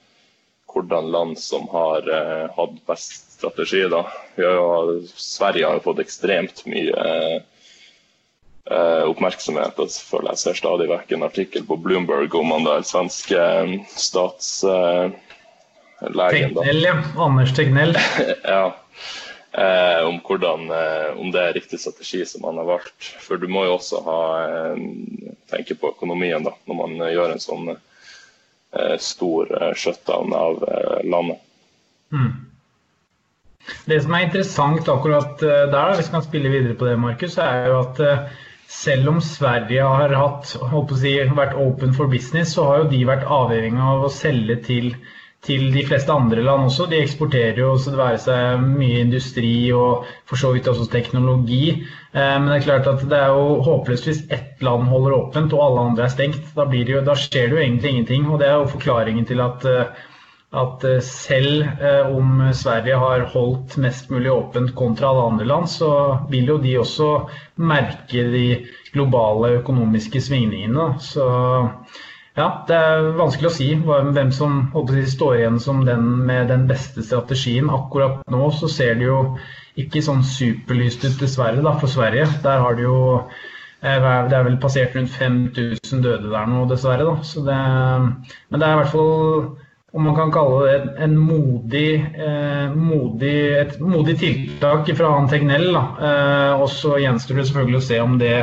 [0.73, 3.85] hvordan land som har eh, hatt best strategi.
[3.91, 4.03] da.
[4.39, 7.45] Har, Sverige har jo fått ekstremt mye
[8.69, 9.79] oppmerksomhet.
[9.81, 13.41] og føler Jeg ser stadig vekk en artikkel på Bloomberg om han der svenske
[13.97, 15.15] statslegen.
[16.03, 16.99] Tegnell, ja.
[17.17, 17.97] Anders Tegnell.
[18.45, 18.75] ja
[19.53, 23.13] eh, om, hvordan, eh, om det er riktig strategi som man har valgt.
[23.25, 27.35] For du må jo også ha, eh, tenke på økonomien da, når man eh, gjør
[27.35, 30.61] en sånn eh, stor eh, shutdown av
[31.05, 31.41] landet.
[32.13, 32.35] Mm.
[33.85, 37.67] Det som er interessant akkurat der, hvis vi kan spille videre på det, Markus, er
[37.69, 38.01] jo at
[38.69, 43.29] selv om Sverige har hatt, si, vært open for business, så har jo de vært
[43.29, 44.89] avhengig av å selge til
[45.49, 46.87] til de fleste andre land også.
[46.91, 51.63] De eksporterer jo så det være seg mye industri og for så vidt også teknologi.
[52.13, 55.57] Eh, men det er klart at det er jo håpløst hvis ett land holder åpent
[55.57, 56.45] og alle andre er stengt.
[56.57, 58.29] Da, det jo, da skjer det jo egentlig ingenting.
[58.29, 60.05] Og det er jo forklaringen til at, eh,
[60.65, 61.65] at eh, selv
[62.13, 65.91] om Sverige har holdt mest mulig åpent kontra alle andre land, så
[66.31, 67.15] vil jo de også
[67.61, 68.47] merke de
[68.93, 70.95] globale økonomiske svingningene.
[71.01, 71.25] Så
[72.39, 76.69] ja, Det er vanskelig å si hvem som si, står igjen som den med den
[76.71, 77.71] beste strategien.
[77.75, 79.21] Akkurat nå så ser det jo
[79.79, 82.29] ikke sånn superlyst ut, dessverre, da, for Sverige.
[82.45, 82.99] Der har det jo
[83.83, 83.99] eh,
[84.31, 87.09] det er vel passert rundt 5000 døde der nå, dessverre.
[87.11, 87.27] Da.
[87.27, 89.51] Så det, men det er i hvert fall,
[89.99, 91.91] om man kan kalle det en modig,
[92.23, 95.73] eh, modig, et modig tiltak fra han Tegnell.
[95.75, 95.87] Da.
[95.99, 98.35] Eh, og så gjenstår det selvfølgelig å se om det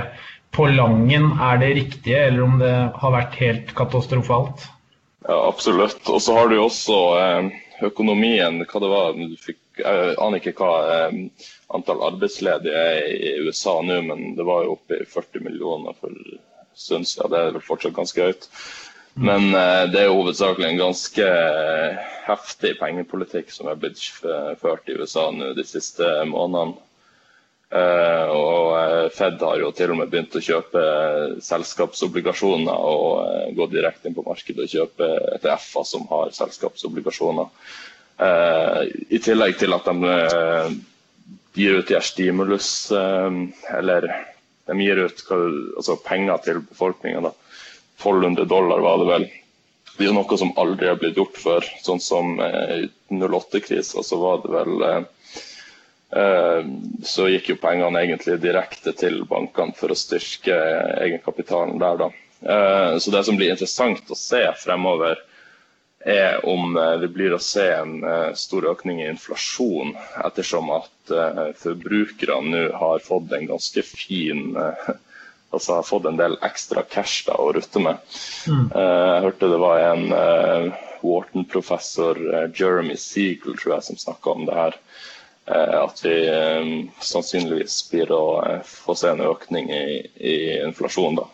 [0.56, 4.64] på Langen er det riktige, eller om det har vært helt katastrofalt?
[5.28, 6.02] Ja, Absolutt.
[6.08, 7.50] Og så har du jo også eh,
[7.90, 8.62] økonomien.
[8.64, 9.20] hva det var,
[9.76, 11.20] Jeg aner ikke hva eh,
[11.76, 16.14] antall arbeidsledige er i USA nå, men det var jo oppe i 40 millioner for
[16.14, 16.40] en
[16.76, 17.32] siden.
[17.32, 18.50] Det er vel fortsatt ganske høyt.
[19.16, 21.30] Men eh, det er jo hovedsakelig en ganske
[22.26, 24.02] heftig pengepolitikk som er blitt
[24.62, 26.80] ført i USA nå de siste månedene.
[27.76, 30.82] Uh, og uh, Fed har jo til og med begynt å kjøpe
[31.44, 37.50] selskapsobligasjoner og gå direkte inn på markedet og kjøpe ETF-er som har selskapsobligasjoner.
[38.16, 40.12] I tillegg til at de
[41.60, 44.06] gir ut de stimulus Eller
[44.72, 47.34] de gir ut altså penger til befolkninga.
[48.00, 49.28] 1200 dollar var det vel.
[49.98, 51.68] Det er jo noe som aldri har blitt gjort før.
[51.84, 52.88] Sånn som i
[53.20, 55.04] 08-krisa så var det vel Eh,
[57.06, 60.56] så gikk jo pengene egentlig direkte til bankene for å styrke
[61.02, 62.12] egenkapitalen der, da.
[62.46, 65.18] Eh, så det som blir interessant å se fremover,
[66.06, 67.96] er om eh, det blir å se en
[68.38, 69.96] stor økning i inflasjon,
[70.26, 70.92] ettersom at
[71.62, 74.56] forbrukerne nå har fått en ganske fin
[75.54, 78.02] altså har fått en del ekstra cash da, å rutte med.
[78.50, 78.64] Mm.
[78.74, 80.08] Jeg hørte det var en
[81.06, 82.18] Wharton-professor,
[82.58, 84.80] Jeremy Seagull, tror jeg, som snakka om det her.
[85.48, 86.70] Eh, at vi eh,
[87.06, 90.36] sannsynligvis blir å eh, få se en økning i, i
[90.66, 91.28] inflasjon da,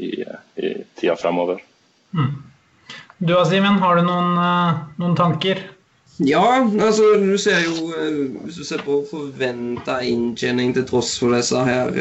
[0.00, 0.14] i,
[0.56, 1.60] i tida fremover.
[2.16, 2.30] Mm.
[3.18, 4.32] Du Simen, har du noen,
[4.96, 5.60] noen, tanker?
[6.24, 7.92] Ja, altså du ser jo
[8.44, 11.92] Hvis du ser på forventa inntjening til tross for disse her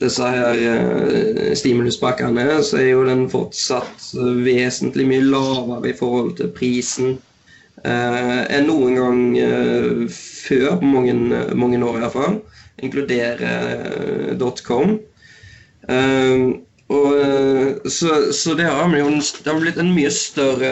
[0.00, 4.06] disse her stimuluspakkene, så er jo den fortsatt
[4.46, 7.18] vesentlig mye lavere i forhold til prisen
[7.84, 11.14] enn noen gang uh, før, på mange,
[11.56, 12.40] mange år iallfall.
[12.80, 14.98] Inkluderer .com.
[16.90, 18.88] Og, så, så det har
[19.60, 20.70] blitt en mye større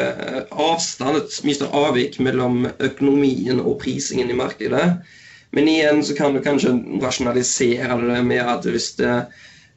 [0.50, 4.86] avstand, et mye større avvik mellom økonomien og prisingen i markedet.
[5.54, 9.14] Men igjen så kan du kanskje rasjonalisere det med at hvis det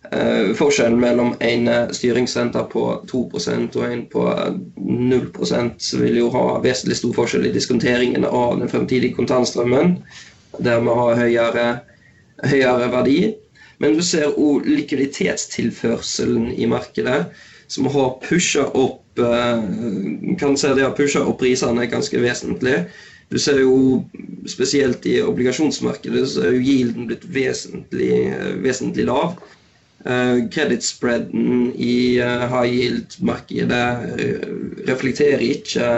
[0.09, 4.25] uh, forskjellen mellom en eh, styringsrente på 2% og en på
[4.77, 9.97] 0% vil jo ha vesentlig stor forskjell i diskonteringen av den fremtidige kontantstrømmen.
[10.59, 11.67] Dermed ha høyere,
[12.43, 13.19] høyere verdi.
[13.81, 17.23] Men du ser òg likviditetstilførselen i markedet,
[17.71, 19.63] som har pusha opp uh,
[20.41, 22.83] kan se det har pusha opp prisene ganske vesentlig.
[23.31, 24.03] Du ser jo
[24.49, 28.25] spesielt i obligasjonsmarkedet så er jo yielden blitt vesentlig,
[28.59, 29.37] vesentlig lav.
[30.05, 30.35] Eh,
[31.03, 31.35] uh,
[31.75, 35.89] i uh, high yield-markedet uh, reflekterer ikke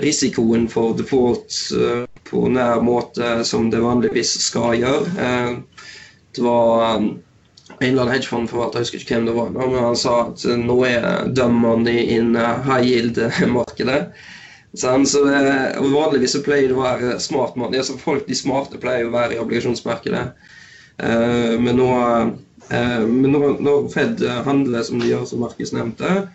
[0.00, 1.52] risikoen for default
[2.28, 5.60] på nær måte som det vanligvis skal gjøre.
[6.36, 7.14] det var en
[7.80, 11.48] eller annen hedgefondforvalter, jeg husker ikke hvem det var, men han sa at nå er
[11.48, 14.02] money in high yield-markedet.
[14.76, 17.80] Så Vanligvis så pleier det å være smart money.
[17.80, 20.26] Altså folk de smarte pleier å være i obligasjonsmarkedet.
[21.00, 21.88] Men nå,
[22.68, 26.26] men nå, når Fed handler som de gjør, som Markus nevnte,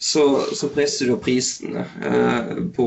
[0.00, 0.24] så,
[0.56, 2.86] så, presser jo prisene uh, på,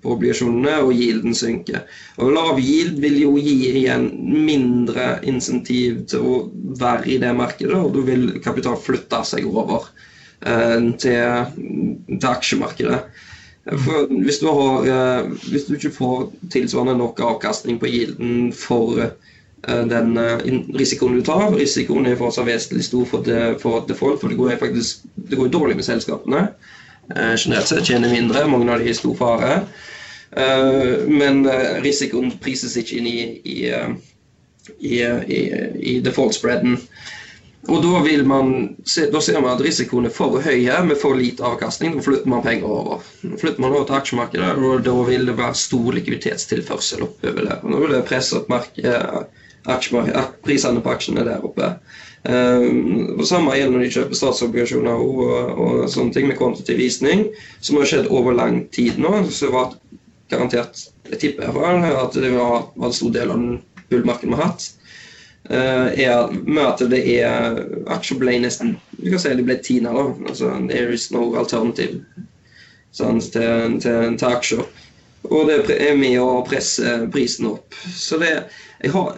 [0.00, 1.82] på, obligasjonene, og yielden synker.
[2.16, 4.06] Og Lav yield vil jo gi igjen
[4.48, 6.38] mindre insentiv til å
[6.80, 9.90] være i det markedet, og da vil kapital flytte seg over
[10.40, 11.50] til,
[12.08, 13.02] til aksjemarkedet.
[13.68, 18.96] For hvis du, har, eh, hvis du ikke får tilsvarende nok avkastning på gilden for
[19.02, 19.12] eh,
[19.66, 20.38] den eh,
[20.78, 24.56] risikoen du tar Risikoen er fortsatt vesentlig stor for, det, for default, for det går
[24.60, 26.48] faktisk det går dårlig med selskapene.
[27.10, 29.54] Generelt sett tjener mindre, mange av de er i stor fare.
[31.10, 31.40] Men
[31.82, 33.56] risikoen prises ikke inn i, i,
[34.86, 35.40] i,
[35.90, 36.76] i default-spreaden.
[37.68, 38.52] Og da, man,
[39.12, 41.98] da ser man at risikoen er for høy med for lite avkastning.
[41.98, 43.04] Da flytter man penger over.
[43.42, 47.60] Flytter man over til aksjemarkedet, og da vil det være stor likviditetstilførsel oppover der.
[47.60, 48.48] Og da vil det presse opp
[49.66, 51.74] prisene på aksjene der oppe.
[52.20, 55.20] Um, og Samme gjelder når de kjøper statsobligasjoner og,
[55.54, 57.22] og, sånne ting med kvantitativ visning,
[57.64, 59.22] som har skjedd over lang tid nå.
[59.32, 59.72] Så var
[60.30, 64.36] garantert, jeg tipper i at det var, var en stor del av den bullmarkedet vi
[64.36, 64.68] har hatt.
[65.50, 67.56] Uh, er med at det er
[67.90, 70.04] Aksjer ble nesten Du kan si det ble Tina, da.
[70.28, 72.04] Altså, there is no alternative
[72.92, 74.62] sånn, til, til, til, aksjer.
[75.30, 77.74] Og det er med å presse prisen opp.
[77.96, 78.34] Så det
[78.82, 79.16] jeg, har,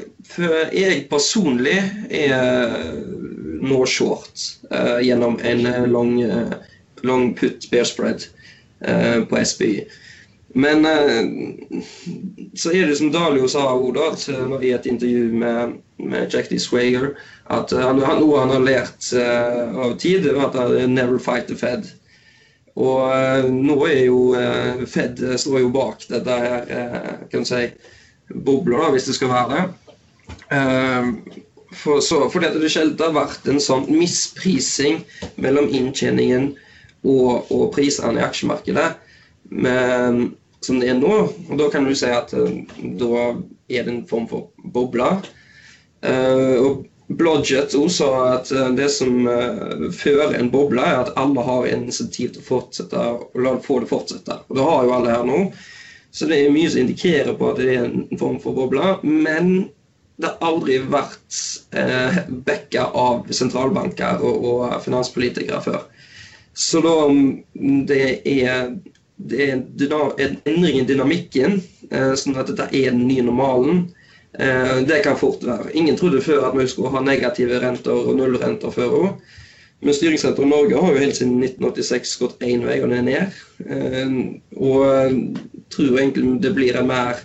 [0.75, 1.79] jeg personlig
[2.11, 2.77] er
[3.63, 6.55] nå short uh, gjennom en long, uh,
[7.07, 8.27] long put bear spread
[8.87, 9.75] uh, på SBY.
[10.53, 10.85] Men
[12.61, 13.71] så er det som Dalio sa
[14.61, 16.59] i et intervju med med Jack D.
[16.59, 21.19] Swager at uh, han, noe han har lært uh, av tid, er at han never
[21.23, 21.89] fight the Fed.
[22.75, 24.21] Og uh, nå er jo
[24.89, 26.71] Fed står jo bak dette her,
[27.31, 27.67] kan du si,
[28.35, 29.63] bobler, da, hvis det skal være det.
[31.73, 35.01] For, så, for det sjelden har vært en sånn misprising
[35.41, 36.51] mellom inntjeningen
[37.03, 38.91] og, og prisene i aksjemarkedet
[39.53, 41.17] men, som det er nå.
[41.51, 43.27] Og da kan du si at da
[43.73, 45.11] er det en form for boble.
[46.07, 51.45] Eh, og Blodget sa at eh, det som eh, fører en boble, er at alle
[51.45, 54.39] har en insentiv til å fortsette og la få det fortsette.
[54.49, 55.41] Og Det har jo alle her nå.
[56.13, 58.99] Så det er mye som indikerer på at det er en form for boble.
[59.03, 59.71] Men
[60.21, 61.39] det har aldri vært
[61.79, 65.87] eh, backa av sentralbanker og, og, finanspolitikere før.
[66.53, 68.75] Så da mm, det er,
[69.17, 73.87] det er en endring i dynamikken, eh, sånn at dette er den nye normalen.
[74.37, 75.73] Eh, det kan fort være.
[75.73, 79.33] Ingen trodde før at vi skulle ha negative renter og nullrenter før òg.
[79.83, 83.41] Men Styringssenteret Norge har jo helt siden 1986 gått én vei, og det er ned.
[83.67, 84.13] Eh,
[84.55, 87.25] og jeg tror egentlig det blir en mer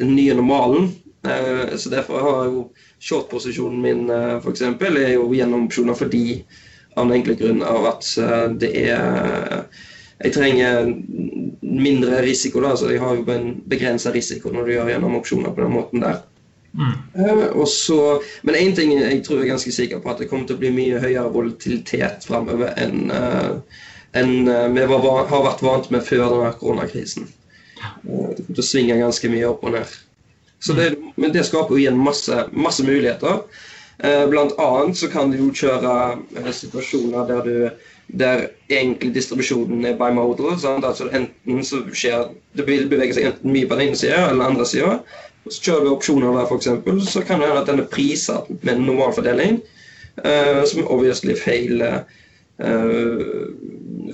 [0.00, 0.90] den nye normalen.
[1.24, 2.66] Eh, så derfor har jo
[3.00, 4.62] short-posisjonen min f.eks.
[4.64, 6.42] er jo gjennom opsjoner fordi
[6.94, 8.06] av den enkle grunn av at
[8.60, 9.64] det er
[10.24, 10.86] Jeg trenger
[11.60, 15.52] mindre risiko, da, så jeg har jo en begrensa risiko når du gjør gjennom opsjoner
[15.52, 16.20] på den måten der.
[16.74, 16.94] Mm.
[17.14, 17.98] Uh, så,
[18.42, 20.62] men én ting jeg tror jeg er ganske sikker på, at det kommer til å
[20.62, 23.60] bli mye høyere volatilitet framover enn uh,
[24.18, 27.30] enn uh, vi var, har vært vant med før denne koronakrisen.
[27.78, 29.94] det kommer til å svinge ganske mye opp og ned.
[30.64, 33.42] Det, men det skaper jo igjen masse, masse muligheter.
[33.98, 35.90] Eh, blant annet så kan du jo kjøre
[36.40, 37.58] eh, situasjoner der du
[38.20, 40.58] der egentlig distribusjonen er bimodal.
[40.60, 40.84] Sant?
[40.84, 44.36] Altså enten så skjer Det vil bevege seg enten mye på den ene sida eller
[44.36, 44.98] den andre sida.
[45.48, 48.72] Så kjører vi opsjoner der, f.eks., så kan det hende at den er priset med
[48.74, 49.58] en normalfordeling,
[50.24, 53.44] uh, som obviously feil, uh,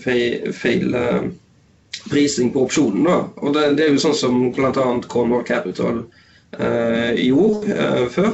[0.03, 1.31] feil, feil uh,
[2.11, 3.07] prising på opsjonen.
[3.07, 3.19] da.
[3.43, 4.87] Og det, det, er jo sånn som bl.a.
[5.11, 6.05] Cornwall Capital
[7.15, 8.33] gjorde før.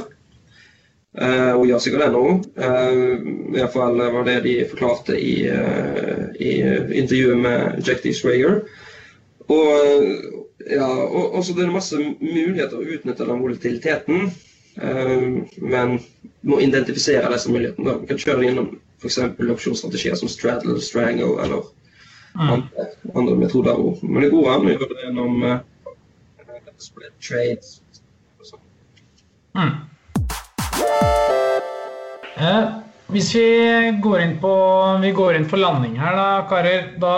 [1.17, 2.25] Uh, og gjør sikkert det nå.
[2.61, 3.13] Uh,
[3.49, 6.51] I hvert fall var det de forklarte i, uh, i
[6.99, 8.13] intervjuet med Jack D.
[8.13, 8.59] Strager.
[9.49, 9.71] Og,
[10.65, 14.29] ja, og, og så det er masse muligheter å utnytte den volatiliteten.
[15.57, 15.97] men
[16.47, 17.87] må identifisere disse mulighetene.
[17.87, 17.97] Da.
[18.01, 18.67] Vi kan kjøre gjennom
[19.01, 19.17] f.eks.
[19.55, 21.63] opsjonsstrategier som straddle, strangle eller
[22.37, 22.49] mm.
[22.49, 22.85] andre,
[23.15, 23.81] andre, metoder.
[24.03, 25.43] Men det går an å gjøre det gjennom
[26.77, 27.81] split trades.
[29.57, 29.73] Mm.
[32.37, 32.65] Eh,
[33.07, 33.47] hvis vi
[34.03, 34.53] går inn på,
[35.01, 36.91] vi går inn på landing her, da, karer.
[37.01, 37.15] Da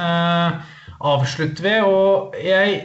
[0.00, 1.74] eh, avslutter vi.
[1.84, 2.82] Og jeg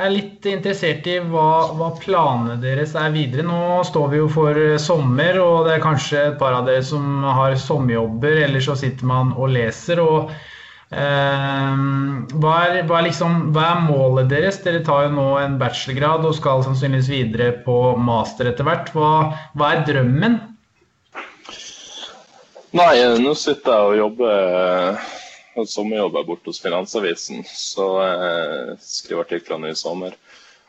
[0.00, 3.46] er litt interessert i hva, hva, planene deres er videre.
[3.46, 7.24] Nå står vi jo for sommer, og det er kanskje et par av dere som
[7.26, 10.02] har sommerjobber, eller så sitter man og leser.
[10.02, 10.32] og
[10.90, 11.80] eh,
[12.40, 14.62] hva, er, hva, er liksom, hva, er, målet deres?
[14.64, 18.92] Dere tar jo nå en bachelorgrad og skal sannsynligvis videre på master etter hvert.
[18.96, 19.12] Hva,
[19.54, 20.40] hva er drømmen?
[22.70, 25.00] Nei, nå sitter jeg og jobber
[25.56, 27.44] eh, sommerjobber borte hos Finansavisen.
[27.46, 30.16] Så jeg skriver artiklene i sommer.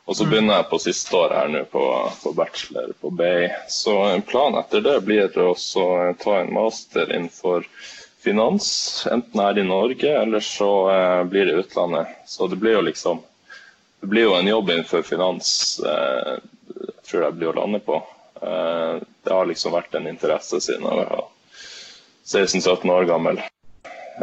[0.09, 0.29] Og så mm.
[0.31, 1.85] begynner jeg på siste år her nå på,
[2.23, 3.49] på, bachelor på BI.
[3.69, 3.95] Så
[4.27, 5.53] planen etter det blir å
[6.19, 7.67] ta en master innenfor
[8.21, 12.07] finans, enten her i Norge eller så eh, blir det utlandet.
[12.25, 13.23] Så det blir jo liksom
[14.01, 16.37] Det blir jo en jobb innenfor finans eh,
[16.73, 17.99] jeg tror jeg blir å lande på.
[18.41, 21.27] Eh, det har liksom vært en interesse siden jeg var
[22.25, 23.41] 16-17 år gammel.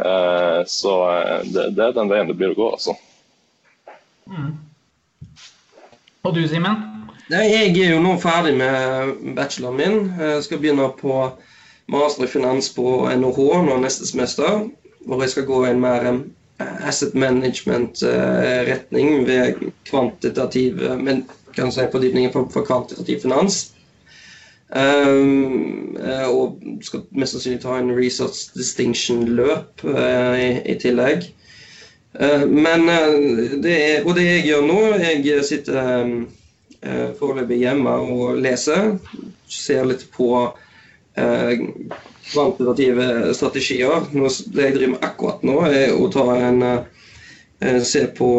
[0.05, 2.93] Eh, så eh, det, det, er den veien det blir å gå, altså.
[4.29, 4.51] Mm.
[6.23, 6.75] Og du, Simen?
[7.29, 10.13] Jeg er jo nå ferdig med bacheloren min.
[10.17, 11.13] Jeg skal begynne på
[11.91, 14.49] master i finans på NHH nå neste semester.
[15.05, 16.19] Hvor jeg skal gå i en mer eh,
[16.89, 19.45] asset management-retning ved
[19.89, 21.15] kvantitativ men
[21.55, 23.55] kan si fordypning for, for kvantitativ finans.
[24.69, 25.97] Um,
[26.29, 31.25] og skal mest sannsynlig ta en research distinction-løp uh, i, i, tillegg.
[32.13, 36.27] Uh, men uh, det er, Og det jeg gjør nå Jeg sitter um,
[37.17, 38.93] foreløpig hjemme og leser.
[39.49, 40.29] Ser litt på
[42.29, 44.05] kvantitative strategier.
[44.13, 46.63] Nå, det jeg driver med akkurat nå, er å ta en
[47.83, 48.29] Se på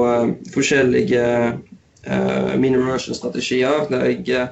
[0.54, 1.24] forskjellige
[2.56, 3.90] mini-version-strategier.
[3.90, 4.46] der jeg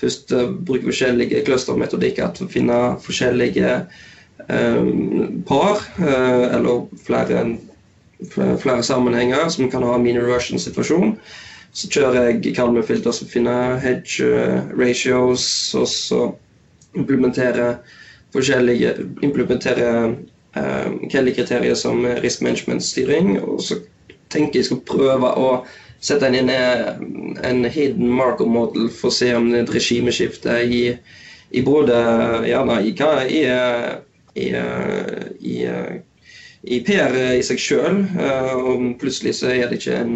[0.00, 3.74] først uh, bruke forskjellige clustermetodikker til å finne forskjellige
[4.48, 7.44] um, par, uh, eller flere,
[8.32, 11.16] flere, sammenhenger som kan ha mini reversion situasjon.
[11.72, 14.26] Så kjører jeg Kalmer-filter som finner hedge
[14.74, 15.44] ratios,
[15.78, 16.24] og så
[16.98, 17.78] implementerer
[18.34, 18.96] forskjellige
[19.26, 20.16] implementerer
[20.56, 23.36] uh, Kelly-kriterier som risk management-styring.
[23.44, 23.78] Og så
[24.30, 25.52] tenker jeg skal prøve å
[26.00, 30.56] sette inn en, en hidden marker model for å se om det er et regimeskifte
[30.64, 30.84] i,
[31.50, 31.96] i både
[32.48, 32.92] gjerne i,
[33.36, 33.42] i,
[34.40, 34.46] i,
[35.52, 35.56] i,
[36.62, 38.02] i PR i seg sjøl.
[38.64, 40.14] Og plutselig så er det ikke en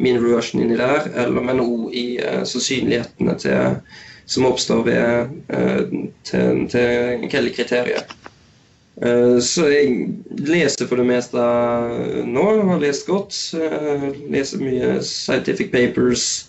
[0.00, 2.06] mean reversion inni der, eller, men òg i
[2.48, 3.80] sannsynlighetene til,
[4.26, 5.36] som oppstår ved,
[6.28, 8.16] til, til Kelly-kriteriet.
[9.02, 10.06] Eh, så jeg
[10.48, 11.40] leser for det meste
[12.26, 12.44] nå.
[12.70, 13.36] Har lest godt.
[13.56, 16.46] Eh, leser mye scientific papers.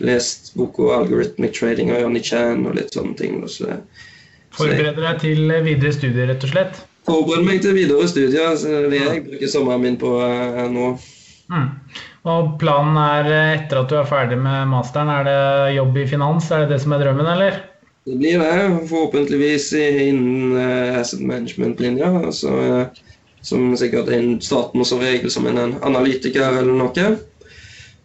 [0.00, 3.42] Lest boka 'Algorithmic Trading' av Johnny Chan og litt sånne ting.
[3.48, 3.76] Så,
[4.52, 6.80] Forbereder deg til videre studier, rett og slett?
[7.08, 8.56] Forbereder meg til videre studier.
[8.56, 10.94] Så det jeg bruker sommeren min på eh, nå.
[11.52, 11.68] Mm.
[12.32, 13.28] Og planen er,
[13.58, 16.48] etter at du er ferdig med masteren, er det jobb i finans?
[16.50, 17.60] Er det det som er drømmen, eller?
[18.04, 22.06] Det blir det, forhåpentligvis innen uh, asset management-linja.
[22.26, 22.86] Altså, uh,
[23.42, 27.12] som sikkert er en staten som regel som en analytiker eller noe.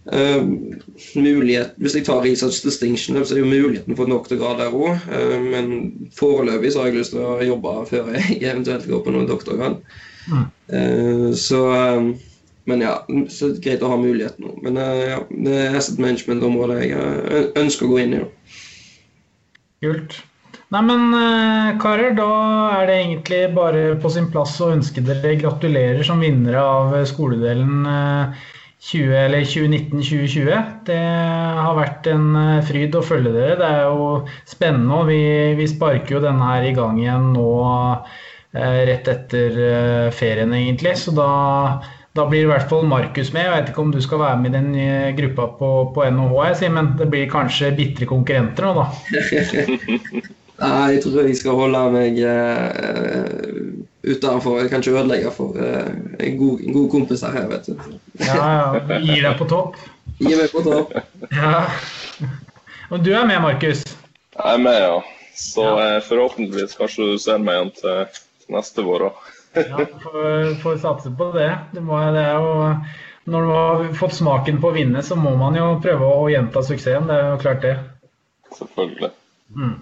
[0.07, 0.45] Uh,
[1.17, 5.01] mulighet, hvis jeg tar research distinction, så er jo muligheten for en doktorgrad der òg.
[5.09, 5.73] Uh, men
[6.13, 9.81] foreløpig så har jeg lyst til å jobbe før jeg eventuelt går på noen doktorgrad.
[10.27, 10.47] Mm.
[11.39, 11.59] Så
[12.67, 12.97] men ja,
[13.31, 14.57] så det er greit å ha muligheten nå.
[14.65, 18.19] Men ja, det er asset management-området jeg ønsker å gå inn i.
[18.25, 18.57] Da.
[19.83, 20.19] Kult.
[20.73, 22.27] Nei, men eh, karer, da
[22.79, 27.85] er det egentlig bare på sin plass å ønske dere gratulerer som vinnere av skoledelen
[27.87, 28.47] eh,
[28.79, 30.65] 20, eller 2019-2020.
[30.85, 30.99] Det
[31.59, 33.57] har vært en eh, fryd å følge dere.
[33.59, 34.09] Det er jo
[34.47, 34.99] spennende.
[34.99, 35.21] og Vi,
[35.57, 37.47] vi sparker jo denne her i gang igjen nå
[37.95, 40.93] eh, rett etter eh, ferien, egentlig.
[41.01, 41.29] Så da,
[42.17, 43.45] da blir i hvert fall Markus med.
[43.45, 46.91] Jeg vet ikke om du skal være med i den gruppa på, på NHH, men
[46.99, 48.87] det blir kanskje bitre konkurrenter nå, da.
[50.57, 53.27] Nei, jeg tror jeg skal holde meg uh,
[54.07, 54.57] utenfor.
[54.63, 57.75] Jeg kan ikke ødelegge for uh, en, god, en, god, kompis her, vet du.
[58.23, 58.97] Ja, ja.
[59.03, 59.77] Gir deg på topp?
[60.17, 60.97] Gir meg på topp.
[61.37, 61.67] Ja.
[62.87, 63.83] Og du er med, Markus?
[64.33, 64.97] Jeg er med, ja.
[65.37, 65.97] Så ja.
[65.97, 69.25] Uh, forhåpentligvis kanskje du ser meg igjen til, til neste vår òg.
[69.57, 71.51] Ja, får, får satse på det.
[71.73, 72.47] Det, må, det jo
[73.27, 76.63] når du har fått smaken på å vinne, så må man jo prøve å gjenta
[76.63, 77.09] suksessen.
[77.09, 77.75] Det er jo klart, det.
[78.55, 79.11] Selvfølgelig.
[79.57, 79.73] Mm.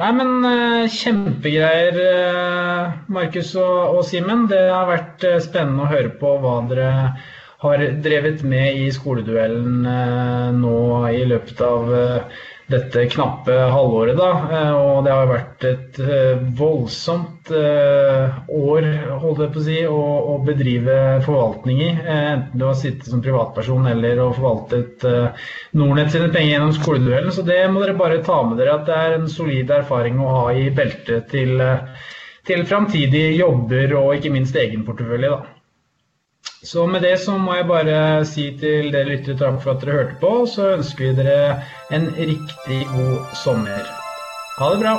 [0.00, 4.46] Nei, men uh, kjempegreier, uh, Markus og, og Simen.
[4.48, 6.88] Det har vært uh, spennende å høre på hva dere
[7.62, 9.84] har drevet med i skoleduellen
[10.58, 10.78] nå
[11.14, 11.92] i løpet av
[12.70, 14.16] dette knappe halvåret.
[14.16, 14.30] Da.
[14.52, 18.88] Eh, og det har vært et eh, voldsomt eh, år
[19.22, 20.96] holdt jeg på å si, å, bedrive
[21.26, 21.90] forvaltning i.
[21.92, 25.04] Enten du har sittet som privatperson eller og forvaltet
[25.78, 27.34] Nordnett sine penger gjennom skoleduellen.
[27.34, 30.30] Så det må dere bare ta med dere at det er en solid erfaring å
[30.36, 31.62] ha i beltet til,
[32.48, 35.30] til framtidige jobber og ikke minst egen portefølje.
[35.30, 35.61] da.
[36.64, 39.96] Så med det så må jeg bare si til dere lyttere takk for at dere
[39.96, 40.46] hørte på.
[40.46, 41.58] Så ønsker vi dere
[41.90, 43.82] en riktig god sommer.
[44.60, 44.94] Ha det bra.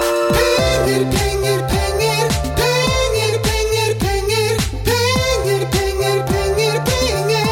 [0.00, 2.26] Penger, penger, penger.
[2.58, 4.58] Penger, penger, penger.
[4.90, 7.46] Penger, penger, penger, penger.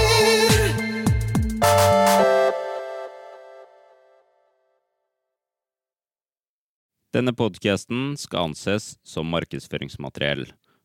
[7.14, 10.50] Denne podkasten skal anses som markedsføringsmateriell